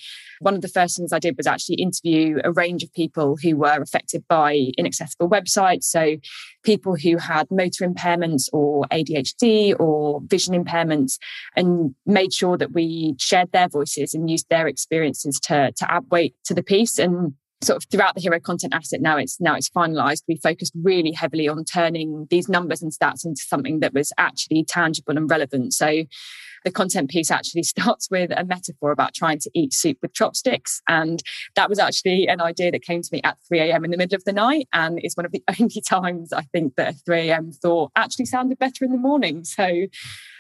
one 0.42 0.54
of 0.54 0.62
the 0.62 0.68
first 0.68 0.98
things 0.98 1.12
I 1.12 1.20
did 1.20 1.36
was 1.38 1.48
actually 1.48 1.76
interview 1.76 2.40
a 2.44 2.52
range 2.52 2.84
of 2.84 2.94
people 2.94 3.38
who 3.42 3.58
were 3.58 3.82
affected 3.82 4.24
by 4.28 4.72
inaccessible 4.78 5.30
websites. 5.30 5.84
So, 5.84 6.18
people 6.64 6.96
who 6.96 7.18
had 7.18 7.48
motor 7.52 7.88
impairments 7.88 8.50
or 8.54 8.86
ADHD 8.92 9.80
or 9.80 10.22
vision 10.26 10.54
impairments, 10.54 11.18
and 11.56 11.96
made 12.06 12.34
sure 12.34 12.58
that 12.58 12.72
we 12.72 13.16
shared 13.20 13.52
their 13.52 13.68
voices 13.68 14.14
and 14.14 14.30
used 14.30 14.50
their 14.50 14.68
experiences 14.68 15.40
to, 15.42 15.72
to 15.74 15.92
add 15.92 16.06
weight 16.12 16.36
to 16.46 16.54
the 16.54 16.64
piece. 16.64 16.98
And 17.00 17.34
sort 17.62 17.78
of 17.78 17.90
throughout 17.90 18.16
the 18.16 18.22
hero 18.22 18.40
content 18.40 18.74
asset 18.74 19.02
now 19.02 19.18
it's 19.18 19.40
now 19.40 19.56
it's 19.56 19.70
finalized. 19.70 20.24
We 20.28 20.38
focused 20.38 20.74
really 20.82 21.12
heavily 21.12 21.48
on 21.48 21.66
turning 21.66 22.28
these 22.30 22.48
numbers 22.48 22.82
and 22.82 22.92
stats 22.92 23.26
into 23.26 23.42
something 23.42 23.80
that 23.82 23.94
was 23.94 24.14
actually 24.18 24.64
tangible 24.64 25.18
and 25.18 25.30
relevant. 25.30 25.74
So 25.74 26.04
the 26.66 26.72
content 26.72 27.10
piece 27.10 27.32
actually 27.32 27.64
starts 27.74 28.10
with 28.10 28.32
a 28.36 28.44
metaphor 28.46 28.92
about 28.92 29.14
trying 29.14 29.40
to 29.40 29.52
eat 29.54 29.74
soup 29.74 29.98
with 30.02 30.14
chopsticks. 30.14 30.82
And 30.88 31.22
that 31.56 31.70
was 31.70 31.80
actually 31.80 32.28
an 32.28 32.42
idea 32.42 32.72
that 32.72 32.84
came 32.84 33.02
to 33.02 33.10
me 33.12 33.22
at 33.24 33.38
3 33.48 33.60
a.m 33.60 33.86
in 33.86 33.92
the 33.92 33.98
middle 33.98 34.16
of 34.16 34.24
the 34.24 34.34
night. 34.34 34.68
And 34.74 35.00
it's 35.02 35.18
one 35.18 35.26
of 35.26 35.32
the 35.32 35.44
only 35.60 35.82
times 35.82 36.34
i 36.34 36.42
think 36.42 36.76
that 36.76 36.96
3 37.06 37.30
a.m 37.30 37.52
thought 37.52 37.92
actually 37.96 38.26
sounded 38.26 38.58
better 38.58 38.86
in 38.86 38.92
the 38.92 38.98
morning. 38.98 39.44
So 39.44 39.88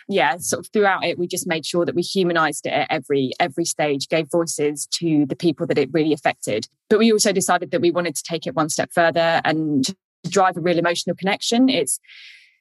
yeah, 0.09 0.37
sort 0.37 0.65
of 0.65 0.71
throughout 0.73 1.05
it, 1.05 1.19
we 1.19 1.27
just 1.27 1.47
made 1.47 1.65
sure 1.65 1.85
that 1.85 1.93
we 1.93 2.01
humanized 2.01 2.65
it 2.65 2.71
at 2.73 2.87
every 2.89 3.31
every 3.39 3.63
stage, 3.63 4.09
gave 4.09 4.27
voices 4.31 4.87
to 4.93 5.27
the 5.27 5.35
people 5.35 5.67
that 5.67 5.77
it 5.77 5.89
really 5.93 6.13
affected. 6.13 6.67
But 6.89 6.97
we 6.97 7.11
also 7.11 7.31
decided 7.31 7.69
that 7.71 7.79
we 7.79 7.91
wanted 7.91 8.15
to 8.15 8.23
take 8.23 8.47
it 8.47 8.55
one 8.55 8.69
step 8.69 8.89
further 8.91 9.39
and 9.45 9.85
drive 10.27 10.57
a 10.57 10.61
real 10.61 10.79
emotional 10.79 11.15
connection. 11.15 11.69
It's 11.69 11.99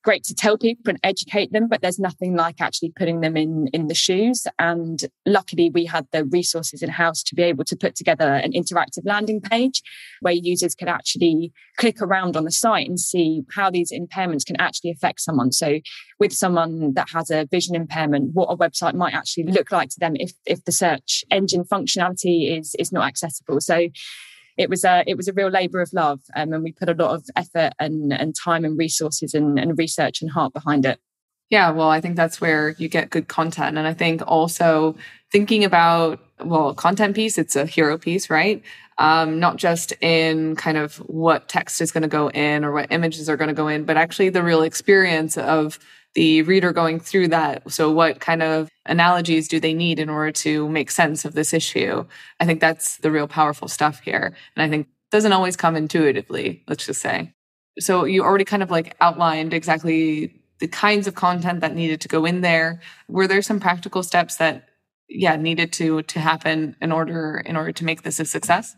great 0.09 0.25
to 0.25 0.35
tell 0.35 0.57
people 0.57 0.89
and 0.89 0.99
educate 1.03 1.53
them, 1.53 1.69
but 1.69 1.83
there's 1.83 1.99
nothing 1.99 2.35
like 2.35 2.63
actually 2.63 2.91
putting 2.97 3.21
them 3.21 3.37
in 3.37 3.69
in 3.75 3.89
the 3.89 3.95
shoes. 3.95 4.47
And 4.59 4.99
luckily, 5.27 5.69
we 5.69 5.85
had 5.85 6.07
the 6.13 6.25
resources 6.25 6.83
in 6.83 6.89
house 6.89 7.23
to 7.25 7.35
be 7.35 7.43
able 7.43 7.65
to 7.65 7.77
put 7.77 7.95
together 7.95 8.25
an 8.25 8.53
interactive 8.53 9.05
landing 9.05 9.43
page 9.43 9.83
where 10.23 10.33
users 10.33 10.75
could 10.75 10.89
actually 10.89 11.53
click 11.77 12.01
around 12.01 12.39
on 12.39 12.45
the 12.45 12.51
site 12.51 12.89
and 12.89 12.99
see 12.99 13.43
how 13.55 13.71
these 13.71 13.93
impairments 13.93 14.47
can 14.47 14.57
actually 14.59 14.93
affect 14.93 15.21
someone. 15.21 15.53
So, 15.53 15.81
with 16.19 16.33
someone 16.33 16.95
that 16.95 17.11
has 17.11 17.31
a 17.31 17.45
vision 17.45 17.75
impairment, 17.77 18.31
what 18.33 18.47
a 18.47 18.57
website 18.57 18.95
might 18.95 19.13
actually 19.13 19.45
look 19.57 19.71
like 19.71 19.91
to 19.91 20.01
them 20.01 20.15
if 20.17 20.33
if 20.47 20.65
the 20.65 20.73
search 20.73 21.23
engine 21.31 21.65
functionality 21.65 22.59
is 22.59 22.75
is 22.79 22.93
not 22.93 23.07
accessible. 23.07 23.61
So 23.61 23.89
it 24.59 24.69
was 24.69 24.85
a 24.85 25.05
it 25.07 25.17
was 25.17 25.29
a 25.29 25.33
real 25.33 25.49
labour 25.49 25.81
of 25.81 25.93
love, 25.93 26.21
um, 26.37 26.53
and 26.53 26.63
we 26.63 26.73
put 26.73 26.89
a 26.89 26.95
lot 26.95 27.15
of 27.15 27.25
effort 27.37 27.73
and 27.79 28.13
and 28.13 28.35
time 28.35 28.65
and 28.65 28.77
resources 28.77 29.33
and, 29.33 29.59
and 29.59 29.79
research 29.79 30.21
and 30.21 30.31
heart 30.31 30.53
behind 30.53 30.85
it. 30.85 31.01
Yeah, 31.49 31.71
well, 31.71 31.89
I 31.89 32.03
think 32.03 32.17
that's 32.17 32.41
where 32.43 32.71
you 32.71 32.89
get 32.89 33.09
good 33.09 33.29
content, 33.29 33.79
and 33.79 33.87
I 33.87 33.95
think 33.95 34.23
also 34.27 34.97
thinking 35.31 35.65
about 35.65 36.21
well, 36.41 36.75
content 36.75 37.17
piece, 37.17 37.39
it's 37.39 37.57
a 37.57 37.67
hero 37.67 37.99
piece, 37.99 38.31
right? 38.31 38.63
Um, 38.99 39.39
not 39.39 39.57
just 39.57 39.93
in 40.01 40.57
kind 40.57 40.77
of 40.77 40.97
what 40.97 41.49
text 41.49 41.81
is 41.81 41.93
going 41.93 42.03
to 42.03 42.09
go 42.09 42.31
in 42.31 42.65
or 42.65 42.73
what 42.73 42.91
images 42.91 43.29
are 43.29 43.37
going 43.37 43.49
to 43.49 43.55
go 43.55 43.69
in, 43.69 43.85
but 43.85 43.97
actually 43.97 44.29
the 44.29 44.43
real 44.43 44.63
experience 44.63 45.39
of 45.39 45.79
the 46.19 46.43
reader 46.43 46.73
going 46.73 46.99
through 46.99 47.29
that. 47.29 47.71
So, 47.71 47.93
what 47.93 48.19
kind 48.19 48.43
of 48.43 48.69
analogies 48.87 49.47
do 49.47 49.61
they 49.61 49.73
need 49.73 50.01
in 50.01 50.09
order 50.09 50.33
to 50.33 50.69
make 50.69 50.91
sense 50.91 51.25
of 51.25 51.35
this 51.35 51.53
issue? 51.55 52.05
I 52.41 52.45
think 52.45 52.61
that's 52.61 52.97
the 52.97 53.13
real 53.13 53.29
powerful 53.29 53.69
stuff 53.69 54.01
here. 54.01 54.35
And 54.57 54.63
I 54.65 54.69
think 54.69 54.89
doesn't 55.13 55.33
always 55.33 55.57
come 55.57 55.77
intuitively, 55.77 56.65
let's 56.67 56.85
just 56.85 57.01
say. 57.01 57.33
So, 57.79 58.03
you 58.03 58.25
already 58.25 58.45
kind 58.45 58.65
of 58.65 58.71
like 58.73 58.97
outlined 59.01 59.55
exactly 59.55 60.43
the 60.59 60.67
kinds 60.67 61.07
of 61.07 61.15
content 61.15 61.61
that 61.61 61.77
needed 61.77 62.01
to 62.01 62.09
go 62.09 62.25
in 62.25 62.41
there. 62.41 62.81
Were 63.07 63.29
there 63.29 63.41
some 63.41 63.61
practical 63.61 64.03
steps 64.03 64.39
that, 64.39 64.71
yeah, 65.09 65.37
needed 65.37 65.73
to 65.75 66.03
to 66.03 66.19
happen 66.19 66.75
in 66.81 66.91
order 66.91 67.41
in 67.47 67.57
order 67.57 67.71
to 67.71 67.85
make 67.85 68.03
this 68.03 68.19
a 68.19 68.25
success? 68.25 68.75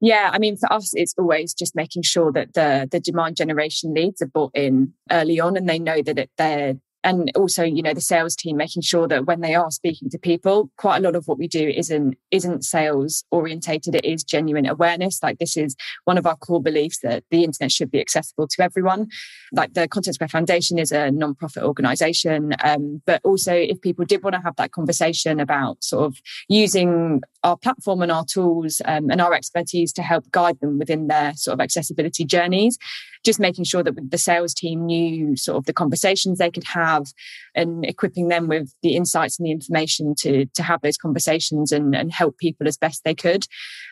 Yeah, 0.00 0.30
I 0.32 0.38
mean, 0.38 0.56
for 0.56 0.72
us, 0.72 0.92
it's 0.94 1.14
always 1.18 1.54
just 1.54 1.74
making 1.74 2.02
sure 2.02 2.30
that 2.32 2.54
the 2.54 2.88
the 2.90 3.00
demand 3.00 3.36
generation 3.36 3.94
leads 3.94 4.22
are 4.22 4.26
bought 4.26 4.52
in 4.54 4.94
early 5.10 5.40
on, 5.40 5.56
and 5.56 5.68
they 5.68 5.78
know 5.78 6.02
that 6.02 6.18
it, 6.18 6.30
they're 6.36 6.76
and 7.04 7.30
also 7.36 7.62
you 7.62 7.82
know 7.82 7.94
the 7.94 8.00
sales 8.00 8.34
team 8.34 8.56
making 8.56 8.82
sure 8.82 9.06
that 9.06 9.26
when 9.26 9.40
they 9.40 9.54
are 9.54 9.70
speaking 9.70 10.10
to 10.10 10.18
people 10.18 10.70
quite 10.76 10.98
a 10.98 11.00
lot 11.00 11.14
of 11.14 11.26
what 11.28 11.38
we 11.38 11.46
do 11.46 11.68
isn't 11.68 12.16
isn't 12.30 12.64
sales 12.64 13.24
orientated. 13.30 13.94
It 13.94 14.04
is 14.04 14.24
genuine 14.24 14.66
awareness. 14.66 15.22
Like 15.22 15.38
this 15.38 15.56
is 15.56 15.76
one 16.04 16.18
of 16.18 16.26
our 16.26 16.36
core 16.36 16.62
beliefs 16.62 16.98
that 17.00 17.24
the 17.30 17.44
internet 17.44 17.72
should 17.72 17.90
be 17.90 18.00
accessible 18.00 18.48
to 18.48 18.62
everyone. 18.62 19.08
Like 19.52 19.74
the 19.74 19.88
content 19.88 20.16
square 20.16 20.28
foundation 20.28 20.78
is 20.78 20.92
a 20.92 21.10
non-profit 21.10 21.62
organization 21.62 22.54
um, 22.62 23.02
but 23.06 23.20
also 23.24 23.54
if 23.54 23.80
people 23.80 24.04
did 24.04 24.22
want 24.22 24.34
to 24.34 24.42
have 24.42 24.56
that 24.56 24.72
conversation 24.72 25.40
about 25.40 25.82
sort 25.82 26.04
of 26.04 26.20
using 26.48 27.22
our 27.48 27.56
platform 27.56 28.02
and 28.02 28.12
our 28.12 28.24
tools 28.24 28.80
um, 28.84 29.10
and 29.10 29.20
our 29.20 29.32
expertise 29.32 29.92
to 29.94 30.02
help 30.02 30.30
guide 30.30 30.60
them 30.60 30.78
within 30.78 31.08
their 31.08 31.34
sort 31.34 31.54
of 31.54 31.60
accessibility 31.60 32.24
journeys 32.24 32.78
just 33.24 33.40
making 33.40 33.64
sure 33.64 33.82
that 33.82 34.10
the 34.10 34.18
sales 34.18 34.54
team 34.54 34.86
knew 34.86 35.36
sort 35.36 35.58
of 35.58 35.64
the 35.64 35.72
conversations 35.72 36.38
they 36.38 36.50
could 36.50 36.64
have 36.64 37.06
and 37.54 37.84
equipping 37.84 38.28
them 38.28 38.48
with 38.48 38.72
the 38.82 38.94
insights 38.94 39.38
and 39.38 39.46
the 39.46 39.50
information 39.50 40.14
to, 40.14 40.46
to 40.54 40.62
have 40.62 40.80
those 40.82 40.96
conversations 40.96 41.72
and, 41.72 41.94
and 41.94 42.12
help 42.12 42.38
people 42.38 42.66
as 42.66 42.76
best 42.76 43.02
they 43.04 43.14
could. 43.14 43.44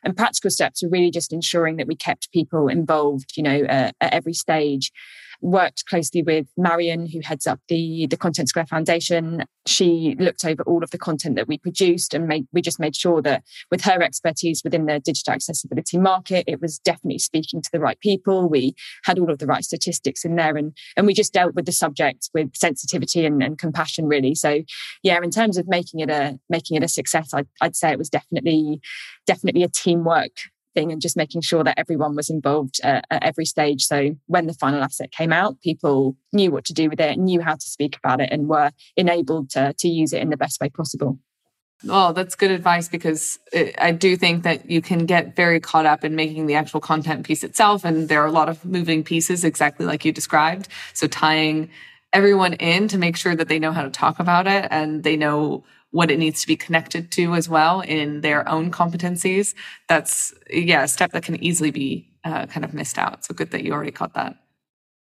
And 0.05 0.17
practical 0.17 0.51
steps 0.51 0.83
are 0.83 0.89
really 0.89 1.11
just 1.11 1.33
ensuring 1.33 1.77
that 1.77 1.87
we 1.87 1.97
kept 1.97 2.33
people 2.33 2.69
involved, 2.69 3.37
you 3.37 3.43
know, 3.43 3.63
uh, 3.65 3.91
at 4.01 4.13
every 4.13 4.35
stage 4.35 4.93
worked 5.40 5.87
closely 5.87 6.23
with 6.23 6.47
Marion, 6.57 7.07
who 7.07 7.21
heads 7.23 7.47
up 7.47 7.61
the, 7.69 8.07
the 8.09 8.16
Content 8.16 8.49
Square 8.49 8.66
Foundation. 8.66 9.45
She 9.66 10.16
looked 10.19 10.45
over 10.45 10.62
all 10.62 10.83
of 10.83 10.90
the 10.90 10.99
content 10.99 11.37
that 11.37 11.49
we 11.49 11.59
produced 11.59 12.14
and 12.14 12.26
made, 12.26 12.47
we 12.52 12.62
just 12.62 12.81
made 12.81 12.97
sure 12.97 13.21
that 13.23 13.43
with 13.71 13.83
her 13.83 14.02
expertise 14.02 14.62
within 14.62 14.87
the 14.87 15.00
digital 15.00 15.35
accessibility 15.35 15.99
market, 15.99 16.45
it 16.47 16.61
was 16.61 16.78
definitely 16.78 17.19
speaking 17.19 17.62
to 17.62 17.71
the 17.73 17.81
right 17.81 17.99
people. 18.00 18.49
We 18.49 18.75
had 19.05 19.19
all 19.19 19.31
of 19.31 19.38
the 19.38 19.47
right 19.47 19.64
statistics 19.64 20.25
in 20.25 20.37
there 20.37 20.57
and, 20.57 20.76
and 20.97 21.07
we 21.07 21.14
just 21.14 21.33
dealt 21.33 21.55
with 21.55 21.66
the 21.66 21.73
subject 21.73 22.31
with 22.35 22.55
sensitivity 22.55 23.26
and, 23.26 23.43
and 23.43 23.59
compassion 23.59 24.07
really. 24.07 24.35
So 24.35 24.62
yeah, 25.02 25.19
in 25.23 25.31
terms 25.31 25.59
of 25.59 25.66
making 25.69 26.00
it 26.00 26.11
a, 26.11 26.38
making 26.49 26.76
it 26.76 26.83
a 26.83 26.88
success, 26.88 27.35
I'd, 27.35 27.49
I'd 27.61 27.76
say 27.76 27.90
it 27.90 27.99
was 27.99 28.11
definitely, 28.11 28.81
definitely 29.26 29.62
a 29.62 29.69
teamwork 29.69 30.33
thing 30.76 30.92
and 30.92 31.00
just 31.00 31.16
making 31.16 31.40
sure 31.40 31.64
that 31.64 31.78
everyone 31.78 32.14
was 32.14 32.30
involved 32.30 32.78
uh, 32.85 33.00
at 33.11 33.23
every 33.23 33.47
stage. 33.47 33.83
So 33.85 34.16
when 34.26 34.47
the 34.47 34.54
final 34.54 34.83
asset 34.83 35.11
came 35.11 35.33
out, 35.33 35.61
people 35.61 36.16
knew 36.33 36.50
what 36.52 36.64
to 36.66 36.75
do 36.75 36.88
with 36.88 37.00
it, 37.00 37.18
knew 37.18 37.40
how 37.40 37.54
to 37.54 37.66
speak 37.66 37.97
about 37.97 38.21
it, 38.21 38.28
and 38.30 38.49
were 38.49 38.71
enabled 38.97 39.50
to, 39.50 39.75
to 39.76 39.88
use 39.88 40.12
it 40.12 40.23
in 40.23 40.30
the 40.30 40.37
best 40.37 40.61
way 40.61 40.68
possible. 40.68 41.18
Well, 41.85 42.12
that's 42.12 42.35
good 42.35 42.50
advice 42.50 42.88
because 42.88 43.38
I 43.78 43.92
do 43.92 44.16
think 44.16 44.45
that 44.45 44.71
you 44.71 44.80
can 44.80 45.04
get 45.04 45.37
very 45.37 45.61
caught 45.61 45.87
up 45.87 46.04
in 46.04 46.16
making 46.16 46.47
the 46.47 46.54
actual 46.54 46.80
content 46.80 47.26
piece 47.26 47.45
itself. 47.45 47.85
And 47.85 48.09
there 48.09 48.23
are 48.23 48.26
a 48.26 48.33
lot 48.33 48.49
of 48.49 48.64
moving 48.64 49.04
pieces, 49.04 49.45
exactly 49.45 49.85
like 49.85 50.04
you 50.04 50.12
described. 50.12 50.68
So 50.95 51.06
tying 51.06 51.68
everyone 52.12 52.54
in 52.54 52.88
to 52.88 52.99
make 52.99 53.16
sure 53.16 53.37
that 53.37 53.49
they 53.49 53.59
know 53.59 53.73
how 53.73 53.83
to 53.83 53.90
talk 53.90 54.18
about 54.21 54.47
it 54.47 54.66
and 54.71 55.04
they 55.04 55.16
know 55.16 55.64
what 55.90 56.11
it 56.11 56.19
needs 56.19 56.40
to 56.43 56.47
be 56.47 56.57
connected 56.57 57.11
to 57.12 57.35
as 57.35 57.49
well 57.49 57.81
in 57.81 58.21
their 58.21 58.49
own 58.49 58.71
competencies. 58.71 59.55
That's, 59.88 60.35
yeah, 60.50 60.83
a 60.85 60.88
step 60.88 61.12
that 61.12 61.23
can 61.23 61.43
easily 61.43 61.71
be 61.71 62.12
uh, 62.25 62.47
kind 62.47 62.64
of 62.64 62.75
missed 62.75 62.99
out. 62.99 63.25
So 63.25 63.35
good 63.35 63.50
that 63.52 63.64
you 63.64 63.73
already 63.73 63.93
caught 63.93 64.14
that. 64.14 64.37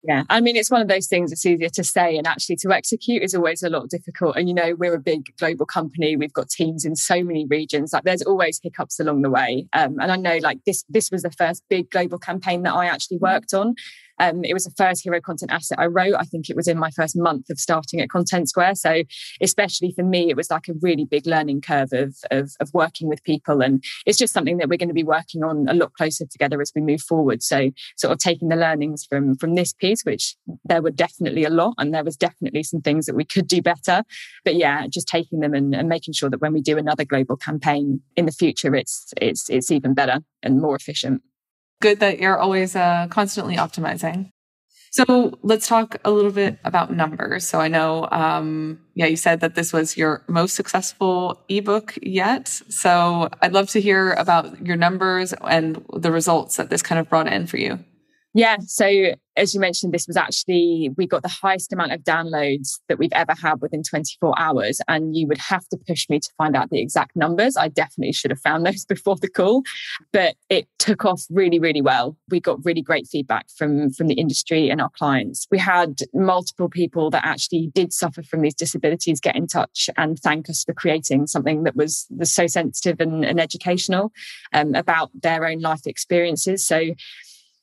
Yeah, 0.02 0.22
I 0.30 0.40
mean, 0.40 0.56
it's 0.56 0.70
one 0.70 0.80
of 0.80 0.88
those 0.88 1.08
things 1.08 1.30
it's 1.30 1.44
easier 1.44 1.68
to 1.68 1.84
say 1.84 2.16
and 2.16 2.26
actually 2.26 2.56
to 2.56 2.72
execute 2.72 3.22
is 3.22 3.34
always 3.34 3.62
a 3.62 3.68
lot 3.68 3.90
difficult. 3.90 4.34
And, 4.34 4.48
you 4.48 4.54
know, 4.54 4.74
we're 4.74 4.94
a 4.94 4.98
big 4.98 5.36
global 5.36 5.66
company. 5.66 6.16
We've 6.16 6.32
got 6.32 6.48
teams 6.48 6.86
in 6.86 6.96
so 6.96 7.22
many 7.22 7.44
regions. 7.44 7.92
Like 7.92 8.04
there's 8.04 8.22
always 8.22 8.58
hiccups 8.62 8.98
along 8.98 9.20
the 9.20 9.28
way. 9.28 9.68
Um, 9.74 9.98
and 10.00 10.10
I 10.10 10.16
know 10.16 10.38
like 10.38 10.64
this, 10.64 10.84
this 10.88 11.10
was 11.10 11.22
the 11.22 11.30
first 11.30 11.62
big 11.68 11.90
global 11.90 12.18
campaign 12.18 12.62
that 12.62 12.72
I 12.72 12.86
actually 12.86 13.18
worked 13.18 13.52
on. 13.52 13.74
Um, 14.20 14.44
it 14.44 14.52
was 14.52 14.64
the 14.64 14.74
first 14.76 15.02
hero 15.02 15.20
content 15.20 15.50
asset 15.50 15.78
I 15.80 15.86
wrote. 15.86 16.14
I 16.16 16.24
think 16.24 16.48
it 16.48 16.56
was 16.56 16.68
in 16.68 16.78
my 16.78 16.90
first 16.90 17.16
month 17.16 17.48
of 17.50 17.58
starting 17.58 18.00
at 18.00 18.10
Content 18.10 18.48
Square. 18.48 18.74
So, 18.76 19.02
especially 19.40 19.92
for 19.96 20.04
me, 20.04 20.30
it 20.30 20.36
was 20.36 20.50
like 20.50 20.68
a 20.68 20.74
really 20.80 21.06
big 21.06 21.26
learning 21.26 21.62
curve 21.62 21.88
of, 21.92 22.14
of, 22.30 22.52
of 22.60 22.70
working 22.74 23.08
with 23.08 23.24
people. 23.24 23.62
And 23.62 23.82
it's 24.06 24.18
just 24.18 24.34
something 24.34 24.58
that 24.58 24.68
we're 24.68 24.76
going 24.76 24.88
to 24.88 24.94
be 24.94 25.02
working 25.02 25.42
on 25.42 25.66
a 25.68 25.74
lot 25.74 25.94
closer 25.94 26.26
together 26.26 26.60
as 26.60 26.70
we 26.76 26.82
move 26.82 27.00
forward. 27.00 27.42
So, 27.42 27.70
sort 27.96 28.12
of 28.12 28.18
taking 28.18 28.48
the 28.48 28.56
learnings 28.56 29.04
from, 29.08 29.36
from 29.36 29.54
this 29.54 29.72
piece, 29.72 30.02
which 30.02 30.36
there 30.64 30.82
were 30.82 30.90
definitely 30.90 31.44
a 31.44 31.50
lot, 31.50 31.74
and 31.78 31.94
there 31.94 32.04
was 32.04 32.16
definitely 32.16 32.62
some 32.62 32.82
things 32.82 33.06
that 33.06 33.16
we 33.16 33.24
could 33.24 33.48
do 33.48 33.62
better. 33.62 34.04
But 34.44 34.56
yeah, 34.56 34.86
just 34.86 35.08
taking 35.08 35.40
them 35.40 35.54
and, 35.54 35.74
and 35.74 35.88
making 35.88 36.12
sure 36.12 36.28
that 36.28 36.42
when 36.42 36.52
we 36.52 36.60
do 36.60 36.76
another 36.76 37.06
global 37.06 37.36
campaign 37.36 38.02
in 38.16 38.26
the 38.26 38.32
future, 38.32 38.74
it's, 38.74 39.14
it's, 39.20 39.48
it's 39.48 39.70
even 39.70 39.94
better 39.94 40.18
and 40.42 40.60
more 40.60 40.76
efficient 40.76 41.22
good 41.80 42.00
that 42.00 42.18
you're 42.18 42.38
always 42.38 42.76
uh, 42.76 43.06
constantly 43.10 43.56
optimizing. 43.56 44.30
So 44.92 45.38
let's 45.42 45.68
talk 45.68 45.96
a 46.04 46.10
little 46.10 46.32
bit 46.32 46.58
about 46.64 46.92
numbers. 46.92 47.46
So 47.46 47.60
I 47.60 47.68
know, 47.68 48.08
um, 48.10 48.80
yeah, 48.94 49.06
you 49.06 49.16
said 49.16 49.40
that 49.40 49.54
this 49.54 49.72
was 49.72 49.96
your 49.96 50.24
most 50.26 50.56
successful 50.56 51.44
ebook 51.48 51.96
yet. 52.02 52.48
So 52.48 53.28
I'd 53.40 53.52
love 53.52 53.68
to 53.70 53.80
hear 53.80 54.12
about 54.14 54.66
your 54.66 54.76
numbers 54.76 55.32
and 55.32 55.84
the 55.92 56.10
results 56.10 56.56
that 56.56 56.70
this 56.70 56.82
kind 56.82 56.98
of 56.98 57.08
brought 57.08 57.32
in 57.32 57.46
for 57.46 57.56
you. 57.56 57.78
Yeah. 58.34 58.58
So 58.60 59.14
as 59.36 59.54
you 59.54 59.60
mentioned, 59.60 59.94
this 59.94 60.06
was 60.06 60.16
actually, 60.16 60.90
we 60.96 61.06
got 61.06 61.22
the 61.22 61.28
highest 61.28 61.72
amount 61.72 61.92
of 61.92 62.00
downloads 62.02 62.78
that 62.88 62.98
we've 62.98 63.12
ever 63.12 63.32
had 63.32 63.60
within 63.60 63.82
24 63.82 64.38
hours. 64.38 64.80
And 64.86 65.16
you 65.16 65.26
would 65.28 65.38
have 65.38 65.66
to 65.68 65.78
push 65.78 66.08
me 66.10 66.20
to 66.20 66.28
find 66.36 66.54
out 66.54 66.70
the 66.70 66.80
exact 66.80 67.16
numbers. 67.16 67.56
I 67.56 67.68
definitely 67.68 68.12
should 68.12 68.30
have 68.30 68.40
found 68.40 68.66
those 68.66 68.84
before 68.84 69.16
the 69.16 69.30
call, 69.30 69.62
but 70.12 70.36
it 70.48 70.68
took 70.78 71.04
off 71.04 71.24
really, 71.30 71.58
really 71.58 71.80
well. 71.80 72.16
We 72.28 72.40
got 72.40 72.64
really 72.64 72.82
great 72.82 73.06
feedback 73.06 73.46
from, 73.56 73.90
from 73.90 74.08
the 74.08 74.14
industry 74.14 74.68
and 74.68 74.80
our 74.80 74.90
clients. 74.90 75.46
We 75.50 75.58
had 75.58 76.00
multiple 76.12 76.68
people 76.68 77.08
that 77.10 77.24
actually 77.24 77.70
did 77.74 77.92
suffer 77.92 78.22
from 78.22 78.42
these 78.42 78.54
disabilities 78.54 79.20
get 79.20 79.36
in 79.36 79.46
touch 79.46 79.88
and 79.96 80.18
thank 80.18 80.50
us 80.50 80.64
for 80.64 80.74
creating 80.74 81.28
something 81.28 81.62
that 81.64 81.76
was, 81.76 82.06
was 82.10 82.32
so 82.32 82.46
sensitive 82.46 83.00
and, 83.00 83.24
and 83.24 83.40
educational 83.40 84.12
um, 84.52 84.74
about 84.74 85.10
their 85.14 85.46
own 85.46 85.60
life 85.60 85.86
experiences. 85.86 86.66
So 86.66 86.90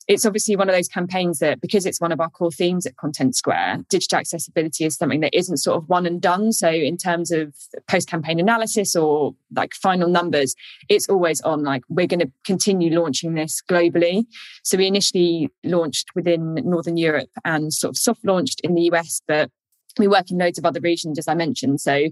it's 0.08 0.24
obviously 0.24 0.56
one 0.56 0.70
of 0.70 0.74
those 0.74 0.88
campaigns 0.88 1.38
that 1.38 1.60
because 1.60 1.84
it's 1.84 2.00
one 2.00 2.12
of 2.12 2.20
our 2.20 2.30
core 2.30 2.50
themes 2.50 2.86
at 2.86 2.96
Content 2.96 3.36
Square, 3.36 3.84
digital 3.90 4.18
accessibility 4.18 4.86
is 4.86 4.96
something 4.96 5.20
that 5.20 5.36
isn't 5.36 5.58
sort 5.58 5.76
of 5.76 5.86
one 5.88 6.06
and 6.06 6.20
done. 6.20 6.50
So 6.50 6.70
in 6.70 6.96
terms 6.96 7.30
of 7.30 7.54
post 7.88 8.08
campaign 8.08 8.40
analysis 8.40 8.96
or 8.96 9.34
like 9.54 9.74
final 9.74 10.08
numbers, 10.08 10.54
it's 10.88 11.10
always 11.10 11.42
on 11.42 11.62
like 11.62 11.82
we're 11.90 12.06
going 12.06 12.20
to 12.20 12.32
continue 12.44 12.98
launching 12.98 13.34
this 13.34 13.62
globally. 13.70 14.24
So 14.64 14.78
we 14.78 14.86
initially 14.86 15.50
launched 15.62 16.08
within 16.14 16.54
Northern 16.54 16.96
Europe 16.96 17.30
and 17.44 17.72
sort 17.72 17.90
of 17.90 17.98
soft 17.98 18.24
launched 18.24 18.62
in 18.64 18.74
the 18.74 18.90
US, 18.92 19.20
but 19.28 19.50
we 19.98 20.08
work 20.08 20.30
in 20.30 20.38
loads 20.38 20.58
of 20.58 20.64
other 20.64 20.80
regions, 20.80 21.18
as 21.18 21.28
I 21.28 21.34
mentioned. 21.34 21.82
So 21.82 22.08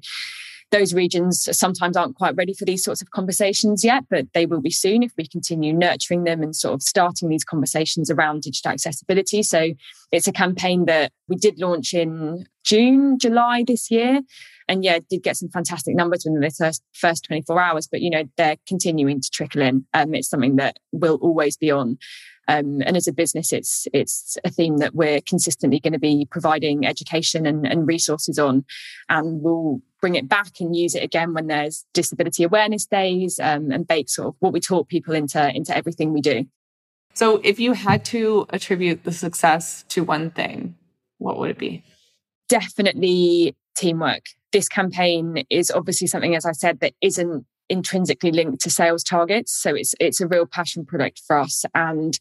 those 0.71 0.93
regions 0.93 1.49
sometimes 1.53 1.97
aren't 1.97 2.17
quite 2.17 2.35
ready 2.37 2.53
for 2.53 2.65
these 2.65 2.83
sorts 2.83 3.01
of 3.01 3.11
conversations 3.11 3.85
yet, 3.85 4.05
but 4.11 4.27
they 4.35 4.47
will 4.47 4.61
be 4.61 4.71
soon 4.71 5.03
if 5.03 5.13
we 5.17 5.27
continue 5.27 5.73
nurturing 5.73 6.25
them 6.25 6.43
and 6.43 6.57
sort 6.57 6.75
of 6.75 6.83
starting 6.83 7.29
these 7.29 7.45
conversations 7.45 8.11
around 8.11 8.43
digital 8.43 8.73
accessibility. 8.73 9.43
So 9.43 9.73
it's 10.11 10.27
a 10.27 10.33
campaign 10.33 10.87
that 10.87 11.13
we 11.29 11.37
did 11.37 11.61
launch 11.61 11.95
in 11.95 12.47
June, 12.65 13.19
July 13.19 13.65
this 13.67 13.91
year. 13.91 14.23
And 14.69 14.85
yeah, 14.85 14.99
did 15.09 15.23
get 15.23 15.37
some 15.37 15.49
fantastic 15.49 15.95
numbers 15.95 16.25
within 16.25 16.41
the 16.41 16.51
first, 16.51 16.83
first 16.93 17.25
24 17.25 17.61
hours, 17.61 17.87
but 17.87 18.01
you 18.01 18.11
know, 18.11 18.25
they're 18.37 18.57
continuing 18.67 19.21
to 19.21 19.31
trickle 19.31 19.63
in. 19.63 19.87
Um, 19.95 20.15
it's 20.15 20.29
something 20.29 20.57
that 20.57 20.79
will 20.91 21.19
always 21.23 21.57
be 21.57 21.71
on. 21.71 21.99
Um, 22.49 22.81
and 22.83 22.97
as 22.97 23.09
a 23.09 23.13
business, 23.13 23.53
it's 23.53 23.89
it's 23.93 24.39
a 24.45 24.51
theme 24.51 24.79
that 24.79 24.95
we're 24.95 25.21
consistently 25.21 25.81
going 25.81 25.93
to 25.93 25.99
be 25.99 26.27
providing 26.31 26.87
education 26.87 27.47
and, 27.47 27.67
and 27.67 27.87
resources 27.87 28.39
on, 28.39 28.65
and 29.09 29.43
we'll 29.43 29.81
bring 30.01 30.15
it 30.15 30.29
back 30.29 30.61
and 30.61 30.77
use 30.77 30.95
it 30.95 31.03
again 31.03 31.35
when 31.35 31.49
there's 31.49 31.85
disability 31.93 32.45
awareness 32.45 32.87
days 32.87 33.41
um, 33.43 33.71
and 33.71 33.89
bake 33.89 34.09
sort 34.09 34.29
of 34.29 34.35
what 34.39 34.53
we 34.53 34.61
taught 34.61 34.89
people 34.89 35.15
into 35.15 35.51
into 35.55 35.77
everything 35.77 36.13
we 36.13 36.21
do. 36.21 36.47
So, 37.15 37.41
if 37.43 37.59
you 37.59 37.73
had 37.73 38.05
to 38.07 38.47
attribute 38.51 39.05
the 39.05 39.13
success 39.13 39.85
to 39.89 40.05
one 40.05 40.31
thing, 40.31 40.77
what 41.19 41.39
would 41.39 41.51
it 41.51 41.59
be? 41.59 41.83
Definitely 42.49 43.57
teamwork. 43.77 44.23
This 44.53 44.69
campaign 44.69 45.45
is 45.51 45.71
obviously 45.71 46.07
something, 46.07 46.37
as 46.37 46.47
I 46.47 46.53
said, 46.53 46.81
that 46.81 46.93
isn't 47.01 47.47
intrinsically 47.69 48.33
linked 48.33 48.63
to 48.63 48.71
sales 48.71 49.03
targets. 49.03 49.53
So 49.53 49.75
it's 49.75 49.95
it's 50.01 50.21
a 50.21 50.27
real 50.27 50.47
passion 50.47 50.85
product 50.85 51.23
for 51.27 51.39
us. 51.39 51.65
And 51.75 52.19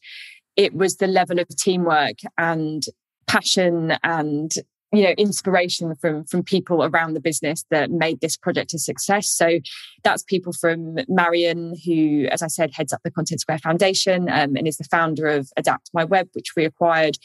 it 0.55 0.73
was 0.73 0.97
the 0.97 1.07
level 1.07 1.39
of 1.39 1.47
teamwork 1.49 2.19
and 2.37 2.83
passion 3.27 3.97
and 4.03 4.53
you 4.93 5.03
know 5.03 5.13
inspiration 5.17 5.93
from 5.95 6.23
from 6.25 6.43
people 6.43 6.83
around 6.83 7.13
the 7.13 7.19
business 7.19 7.65
that 7.69 7.89
made 7.89 8.21
this 8.21 8.37
project 8.37 8.73
a 8.73 8.79
success 8.79 9.27
so 9.27 9.59
that's 10.03 10.23
people 10.23 10.53
from 10.53 10.97
marion 11.07 11.75
who 11.85 12.27
as 12.31 12.41
i 12.41 12.47
said 12.47 12.71
heads 12.73 12.93
up 12.93 13.01
the 13.03 13.11
content 13.11 13.41
square 13.41 13.57
foundation 13.57 14.29
um, 14.29 14.55
and 14.55 14.67
is 14.67 14.77
the 14.77 14.83
founder 14.85 15.27
of 15.27 15.49
adapt 15.57 15.89
my 15.93 16.03
web 16.03 16.29
which 16.33 16.55
we 16.55 16.63
acquired 16.63 17.17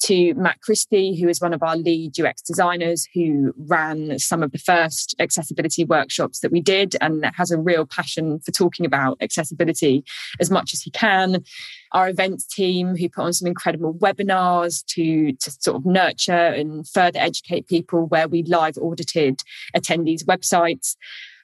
to 0.00 0.34
matt 0.34 0.60
christie 0.60 1.18
who 1.18 1.28
is 1.28 1.40
one 1.40 1.52
of 1.52 1.62
our 1.62 1.76
lead 1.76 2.18
ux 2.20 2.42
designers 2.42 3.08
who 3.14 3.52
ran 3.56 4.18
some 4.18 4.42
of 4.42 4.52
the 4.52 4.58
first 4.58 5.14
accessibility 5.18 5.84
workshops 5.84 6.40
that 6.40 6.52
we 6.52 6.60
did 6.60 6.96
and 7.00 7.24
has 7.34 7.50
a 7.50 7.58
real 7.58 7.86
passion 7.86 8.38
for 8.40 8.52
talking 8.52 8.86
about 8.86 9.16
accessibility 9.20 10.04
as 10.40 10.50
much 10.50 10.72
as 10.72 10.82
he 10.82 10.90
can. 10.90 11.44
Our 11.92 12.08
events 12.08 12.46
team 12.46 12.96
who 12.96 13.08
put 13.08 13.24
on 13.24 13.32
some 13.32 13.48
incredible 13.48 13.94
webinars 13.94 14.84
to, 14.86 15.32
to 15.32 15.50
sort 15.50 15.76
of 15.76 15.86
nurture 15.86 16.32
and 16.32 16.86
further 16.88 17.18
educate 17.18 17.68
people 17.68 18.06
where 18.06 18.28
we 18.28 18.42
live 18.42 18.76
audited 18.78 19.42
attendees' 19.74 20.24
websites. 20.24 20.96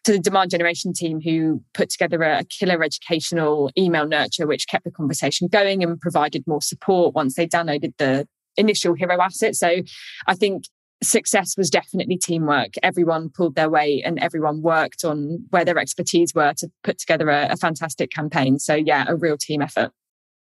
To 0.05 0.12
the 0.12 0.19
demand 0.19 0.51
generation 0.51 0.93
team 0.93 1.21
who 1.21 1.62
put 1.75 1.88
together 1.88 2.21
a, 2.25 2.43
killer 2.43 2.83
educational 2.83 3.71
email 3.79 4.05
nurture, 4.05 4.49
which 4.49 4.67
kept 4.67 4.83
the 4.83 4.91
conversation 4.91 5.47
going 5.47 5.85
and 5.85 6.01
provided 6.01 6.45
more 6.45 6.61
support 6.61 7.15
once 7.15 7.37
they 7.37 7.47
downloaded 7.47 7.93
the 7.99 8.27
initial 8.57 8.95
hero 8.95 9.21
asset. 9.21 9.55
So 9.55 9.83
I 10.27 10.35
think 10.35 10.65
success 11.03 11.57
was 11.57 11.71
definitely 11.71 12.17
teamwork. 12.17 12.75
Everyone 12.83 13.29
pulled 13.29 13.55
their 13.55 13.69
weight 13.69 14.03
and 14.05 14.19
everyone 14.19 14.62
worked 14.62 15.05
on 15.05 15.45
where 15.51 15.65
their 15.65 15.79
expertise 15.79 16.35
were 16.35 16.55
to 16.59 16.71
put 16.85 16.99
together 16.99 17.29
a, 17.29 17.49
a 17.51 17.57
fantastic 17.57 18.11
campaign. 18.11 18.59
So 18.59 18.75
yeah, 18.75 19.05
a 19.09 19.17
real 19.17 19.37
team 19.37 19.62
effort. 19.62 19.91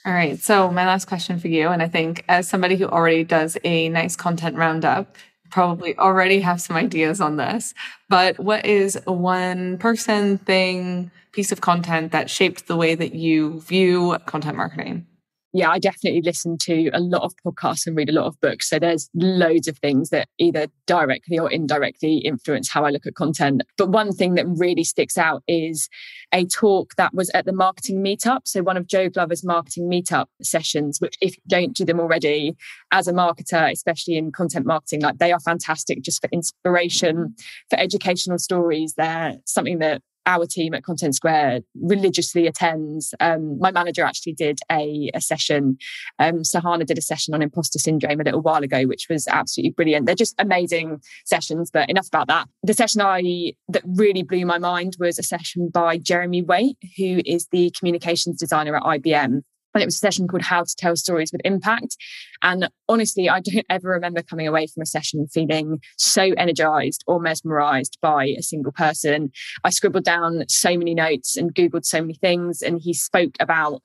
All 0.04 0.12
right. 0.12 0.38
So 0.38 0.70
my 0.70 0.86
last 0.86 1.06
question 1.06 1.38
for 1.38 1.48
you, 1.48 1.68
and 1.68 1.82
I 1.82 1.88
think 1.88 2.24
as 2.28 2.48
somebody 2.48 2.76
who 2.76 2.86
already 2.86 3.24
does 3.24 3.56
a 3.64 3.88
nice 3.88 4.14
content 4.14 4.56
roundup, 4.56 5.16
probably 5.50 5.96
already 5.98 6.40
have 6.40 6.60
some 6.60 6.76
ideas 6.76 7.20
on 7.20 7.36
this, 7.36 7.74
but 8.08 8.38
what 8.38 8.66
is 8.66 8.98
one 9.06 9.78
person, 9.78 10.38
thing, 10.38 11.10
piece 11.32 11.52
of 11.52 11.60
content 11.60 12.12
that 12.12 12.30
shaped 12.30 12.66
the 12.66 12.76
way 12.76 12.94
that 12.94 13.14
you 13.14 13.60
view 13.62 14.16
content 14.26 14.56
marketing? 14.56 15.06
Yeah, 15.52 15.70
I 15.70 15.78
definitely 15.78 16.20
listen 16.22 16.58
to 16.62 16.90
a 16.92 17.00
lot 17.00 17.22
of 17.22 17.32
podcasts 17.44 17.86
and 17.86 17.96
read 17.96 18.10
a 18.10 18.12
lot 18.12 18.26
of 18.26 18.40
books. 18.40 18.68
So 18.68 18.78
there's 18.78 19.08
loads 19.14 19.66
of 19.66 19.78
things 19.78 20.10
that 20.10 20.28
either 20.38 20.66
directly 20.86 21.38
or 21.38 21.50
indirectly 21.50 22.18
influence 22.18 22.68
how 22.68 22.84
I 22.84 22.90
look 22.90 23.06
at 23.06 23.14
content. 23.14 23.62
But 23.78 23.88
one 23.88 24.12
thing 24.12 24.34
that 24.34 24.46
really 24.46 24.84
sticks 24.84 25.16
out 25.16 25.42
is 25.48 25.88
a 26.32 26.44
talk 26.44 26.94
that 26.96 27.14
was 27.14 27.30
at 27.30 27.46
the 27.46 27.52
marketing 27.52 28.02
meetup. 28.02 28.40
So 28.44 28.62
one 28.62 28.76
of 28.76 28.86
Joe 28.86 29.08
Glover's 29.08 29.44
marketing 29.44 29.88
meetup 29.90 30.26
sessions, 30.42 31.00
which 31.00 31.16
if 31.20 31.36
you 31.36 31.42
don't 31.48 31.74
do 31.74 31.84
them 31.84 32.00
already 32.00 32.54
as 32.92 33.08
a 33.08 33.12
marketer, 33.12 33.70
especially 33.70 34.16
in 34.16 34.32
content 34.32 34.66
marketing, 34.66 35.00
like 35.00 35.18
they 35.18 35.32
are 35.32 35.40
fantastic 35.40 36.02
just 36.02 36.20
for 36.20 36.28
inspiration, 36.30 37.34
for 37.70 37.78
educational 37.78 38.38
stories. 38.38 38.94
They're 38.96 39.36
something 39.46 39.78
that 39.78 40.02
our 40.26 40.46
team 40.46 40.74
at 40.74 40.84
Content 40.84 41.14
Square 41.14 41.60
religiously 41.80 42.46
attends. 42.46 43.14
Um, 43.20 43.58
my 43.58 43.70
manager 43.70 44.04
actually 44.04 44.34
did 44.34 44.58
a, 44.70 45.10
a 45.14 45.20
session. 45.20 45.78
Um, 46.18 46.42
Sahana 46.42 46.84
did 46.84 46.98
a 46.98 47.02
session 47.02 47.34
on 47.34 47.42
imposter 47.42 47.78
syndrome 47.78 48.20
a 48.20 48.24
little 48.24 48.42
while 48.42 48.62
ago, 48.62 48.84
which 48.84 49.06
was 49.08 49.26
absolutely 49.28 49.70
brilliant. 49.70 50.06
They're 50.06 50.14
just 50.14 50.34
amazing 50.38 51.00
sessions, 51.24 51.70
but 51.72 51.88
enough 51.88 52.08
about 52.08 52.28
that. 52.28 52.48
The 52.62 52.74
session 52.74 53.00
I 53.00 53.52
that 53.68 53.82
really 53.86 54.22
blew 54.22 54.44
my 54.44 54.58
mind 54.58 54.96
was 54.98 55.18
a 55.18 55.22
session 55.22 55.70
by 55.72 55.98
Jeremy 55.98 56.42
Waite, 56.42 56.78
who 56.96 57.20
is 57.24 57.46
the 57.50 57.72
communications 57.78 58.38
designer 58.38 58.76
at 58.76 58.82
IBM 58.82 59.42
and 59.74 59.82
it 59.82 59.86
was 59.86 59.96
a 59.96 59.98
session 59.98 60.26
called 60.26 60.42
How 60.42 60.62
to 60.62 60.76
Tell 60.76 60.96
Stories 60.96 61.32
with 61.32 61.40
Impact. 61.44 61.96
And 62.42 62.68
honestly, 62.88 63.28
I 63.28 63.40
don't 63.40 63.66
ever 63.68 63.90
remember 63.90 64.22
coming 64.22 64.46
away 64.46 64.66
from 64.66 64.82
a 64.82 64.86
session 64.86 65.26
feeling 65.28 65.80
so 65.96 66.32
energized 66.36 67.04
or 67.06 67.20
mesmerized 67.20 67.98
by 68.00 68.26
a 68.38 68.42
single 68.42 68.72
person. 68.72 69.30
I 69.64 69.70
scribbled 69.70 70.04
down 70.04 70.44
so 70.48 70.76
many 70.76 70.94
notes 70.94 71.36
and 71.36 71.54
Googled 71.54 71.84
so 71.84 72.00
many 72.00 72.14
things, 72.14 72.62
and 72.62 72.80
he 72.80 72.94
spoke 72.94 73.36
about 73.40 73.82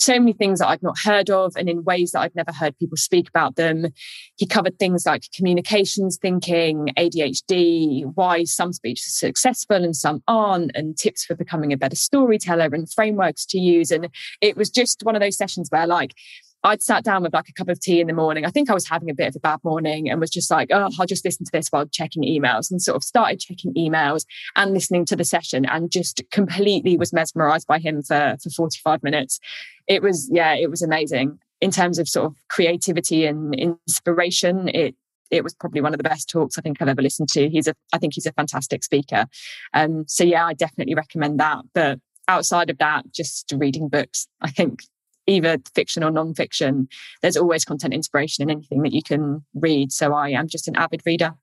so 0.00 0.18
many 0.18 0.32
things 0.32 0.58
that 0.58 0.68
I'd 0.68 0.82
not 0.82 0.98
heard 0.98 1.30
of 1.30 1.54
and 1.56 1.68
in 1.68 1.84
ways 1.84 2.12
that 2.12 2.20
I'd 2.20 2.34
never 2.34 2.52
heard 2.52 2.78
people 2.78 2.96
speak 2.96 3.28
about 3.28 3.56
them. 3.56 3.88
He 4.36 4.46
covered 4.46 4.78
things 4.78 5.04
like 5.06 5.24
communications 5.36 6.18
thinking, 6.20 6.88
ADHD, 6.96 8.10
why 8.14 8.44
some 8.44 8.72
speech 8.72 9.00
is 9.00 9.18
successful 9.18 9.76
and 9.76 9.94
some 9.94 10.22
aren't, 10.26 10.70
and 10.74 10.96
tips 10.96 11.24
for 11.24 11.34
becoming 11.34 11.72
a 11.72 11.76
better 11.76 11.96
storyteller 11.96 12.70
and 12.72 12.90
frameworks 12.90 13.44
to 13.46 13.58
use. 13.58 13.90
And 13.90 14.08
it 14.40 14.56
was 14.56 14.70
just 14.70 15.02
one 15.02 15.16
of 15.16 15.20
those 15.20 15.36
sessions 15.36 15.68
where 15.70 15.86
like 15.86 16.14
I'd 16.62 16.82
sat 16.82 17.04
down 17.04 17.22
with 17.22 17.32
like 17.32 17.48
a 17.48 17.52
cup 17.52 17.68
of 17.68 17.80
tea 17.80 18.00
in 18.00 18.06
the 18.06 18.12
morning. 18.12 18.44
I 18.44 18.50
think 18.50 18.68
I 18.68 18.74
was 18.74 18.88
having 18.88 19.08
a 19.08 19.14
bit 19.14 19.28
of 19.28 19.36
a 19.36 19.40
bad 19.40 19.60
morning 19.64 20.10
and 20.10 20.20
was 20.20 20.30
just 20.30 20.50
like, 20.50 20.68
oh, 20.72 20.90
I'll 20.98 21.06
just 21.06 21.24
listen 21.24 21.46
to 21.46 21.52
this 21.52 21.68
while 21.68 21.86
checking 21.86 22.22
emails 22.22 22.70
and 22.70 22.82
sort 22.82 22.96
of 22.96 23.04
started 23.04 23.40
checking 23.40 23.72
emails 23.74 24.26
and 24.56 24.74
listening 24.74 25.06
to 25.06 25.16
the 25.16 25.24
session 25.24 25.64
and 25.64 25.90
just 25.90 26.22
completely 26.30 26.96
was 26.96 27.12
mesmerized 27.12 27.66
by 27.66 27.78
him 27.78 28.02
for, 28.02 28.36
for 28.42 28.50
45 28.50 29.02
minutes. 29.02 29.40
It 29.86 30.02
was, 30.02 30.28
yeah, 30.30 30.54
it 30.54 30.70
was 30.70 30.82
amazing 30.82 31.38
in 31.60 31.70
terms 31.70 31.98
of 31.98 32.08
sort 32.08 32.26
of 32.26 32.36
creativity 32.48 33.24
and 33.24 33.54
inspiration. 33.54 34.68
It, 34.68 34.94
it 35.30 35.44
was 35.44 35.54
probably 35.54 35.80
one 35.80 35.94
of 35.94 35.98
the 35.98 36.08
best 36.08 36.28
talks 36.28 36.58
I 36.58 36.60
think 36.60 36.82
I've 36.82 36.88
ever 36.88 37.02
listened 37.02 37.28
to. 37.30 37.48
He's 37.48 37.68
a, 37.68 37.74
I 37.92 37.98
think 37.98 38.14
he's 38.14 38.26
a 38.26 38.32
fantastic 38.32 38.84
speaker. 38.84 39.26
Um, 39.72 40.04
so 40.08 40.24
yeah, 40.24 40.44
I 40.44 40.54
definitely 40.54 40.94
recommend 40.94 41.40
that. 41.40 41.64
But 41.72 42.00
outside 42.28 42.68
of 42.68 42.78
that, 42.78 43.12
just 43.12 43.52
reading 43.56 43.88
books. 43.88 44.26
I 44.42 44.50
think 44.50 44.80
either 45.30 45.58
fiction 45.74 46.02
or 46.02 46.10
non-fiction 46.10 46.88
there's 47.22 47.36
always 47.36 47.64
content 47.64 47.94
inspiration 47.94 48.42
in 48.42 48.50
anything 48.50 48.82
that 48.82 48.92
you 48.92 49.02
can 49.02 49.44
read. 49.54 49.92
So 49.92 50.12
i 50.12 50.30
am 50.30 50.48
just 50.48 50.68
an 50.68 50.76
avid 50.76 51.02
reader. 51.06 51.34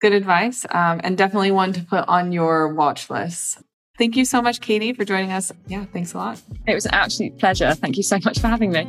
Good 0.00 0.12
advice 0.12 0.64
um, 0.70 1.00
and 1.04 1.16
definitely 1.16 1.50
one 1.50 1.72
to 1.74 1.82
put 1.82 2.06
on 2.08 2.32
your 2.32 2.74
watch 2.74 3.08
list. 3.10 3.62
Thank 3.98 4.16
you 4.16 4.24
so 4.24 4.42
much 4.42 4.60
katie 4.60 4.92
for 4.92 5.04
joining 5.04 5.32
us. 5.32 5.52
Yeah 5.66 5.84
thanks 5.92 6.14
a 6.14 6.18
lot. 6.18 6.40
It 6.66 6.74
was 6.74 6.86
an 6.86 6.94
absolute 6.94 7.38
pleasure. 7.38 7.74
Thank 7.74 7.96
you 7.96 8.02
so 8.02 8.18
much 8.24 8.38
for 8.38 8.48
having 8.48 8.72
me. 8.72 8.86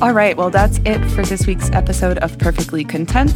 All 0.00 0.12
right 0.12 0.36
well 0.36 0.50
that's 0.50 0.78
it 0.84 1.04
for 1.10 1.22
this 1.22 1.46
week's 1.46 1.70
episode 1.70 2.18
of 2.18 2.38
perfectly 2.38 2.84
content. 2.84 3.32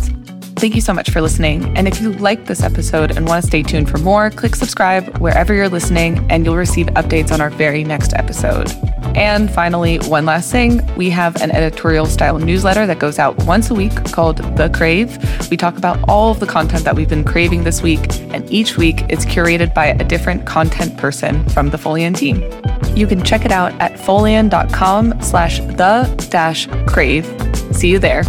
Thank 0.56 0.74
you 0.74 0.80
so 0.80 0.94
much 0.94 1.10
for 1.10 1.20
listening. 1.20 1.76
And 1.76 1.86
if 1.86 2.00
you 2.00 2.12
like 2.12 2.46
this 2.46 2.62
episode 2.62 3.14
and 3.14 3.28
want 3.28 3.42
to 3.42 3.46
stay 3.46 3.62
tuned 3.62 3.90
for 3.90 3.98
more, 3.98 4.30
click 4.30 4.56
subscribe 4.56 5.18
wherever 5.18 5.52
you're 5.52 5.68
listening, 5.68 6.26
and 6.30 6.46
you'll 6.46 6.56
receive 6.56 6.86
updates 6.88 7.30
on 7.30 7.42
our 7.42 7.50
very 7.50 7.84
next 7.84 8.14
episode. 8.14 8.72
And 9.16 9.50
finally, 9.50 9.96
one 10.00 10.26
last 10.26 10.52
thing 10.52 10.86
we 10.94 11.08
have 11.10 11.36
an 11.36 11.50
editorial 11.50 12.04
style 12.04 12.38
newsletter 12.38 12.86
that 12.86 12.98
goes 12.98 13.18
out 13.18 13.36
once 13.44 13.70
a 13.70 13.74
week 13.74 13.94
called 14.12 14.36
The 14.56 14.68
Crave. 14.68 15.18
We 15.50 15.56
talk 15.56 15.78
about 15.78 15.98
all 16.06 16.30
of 16.30 16.38
the 16.38 16.46
content 16.46 16.84
that 16.84 16.94
we've 16.94 17.08
been 17.08 17.24
craving 17.24 17.64
this 17.64 17.80
week, 17.80 18.20
and 18.34 18.48
each 18.50 18.76
week 18.76 19.04
it's 19.08 19.24
curated 19.24 19.72
by 19.72 19.86
a 19.86 20.04
different 20.04 20.46
content 20.46 20.98
person 20.98 21.48
from 21.48 21.70
the 21.70 21.78
Foleon 21.78 22.14
team. 22.14 22.42
You 22.94 23.06
can 23.06 23.22
check 23.22 23.44
it 23.44 23.52
out 23.52 23.72
at 23.80 23.98
foleon.com 23.98 25.22
slash 25.22 25.60
the 25.60 26.28
dash 26.30 26.68
crave. 26.86 27.24
See 27.74 27.88
you 27.88 27.98
there. 27.98 28.22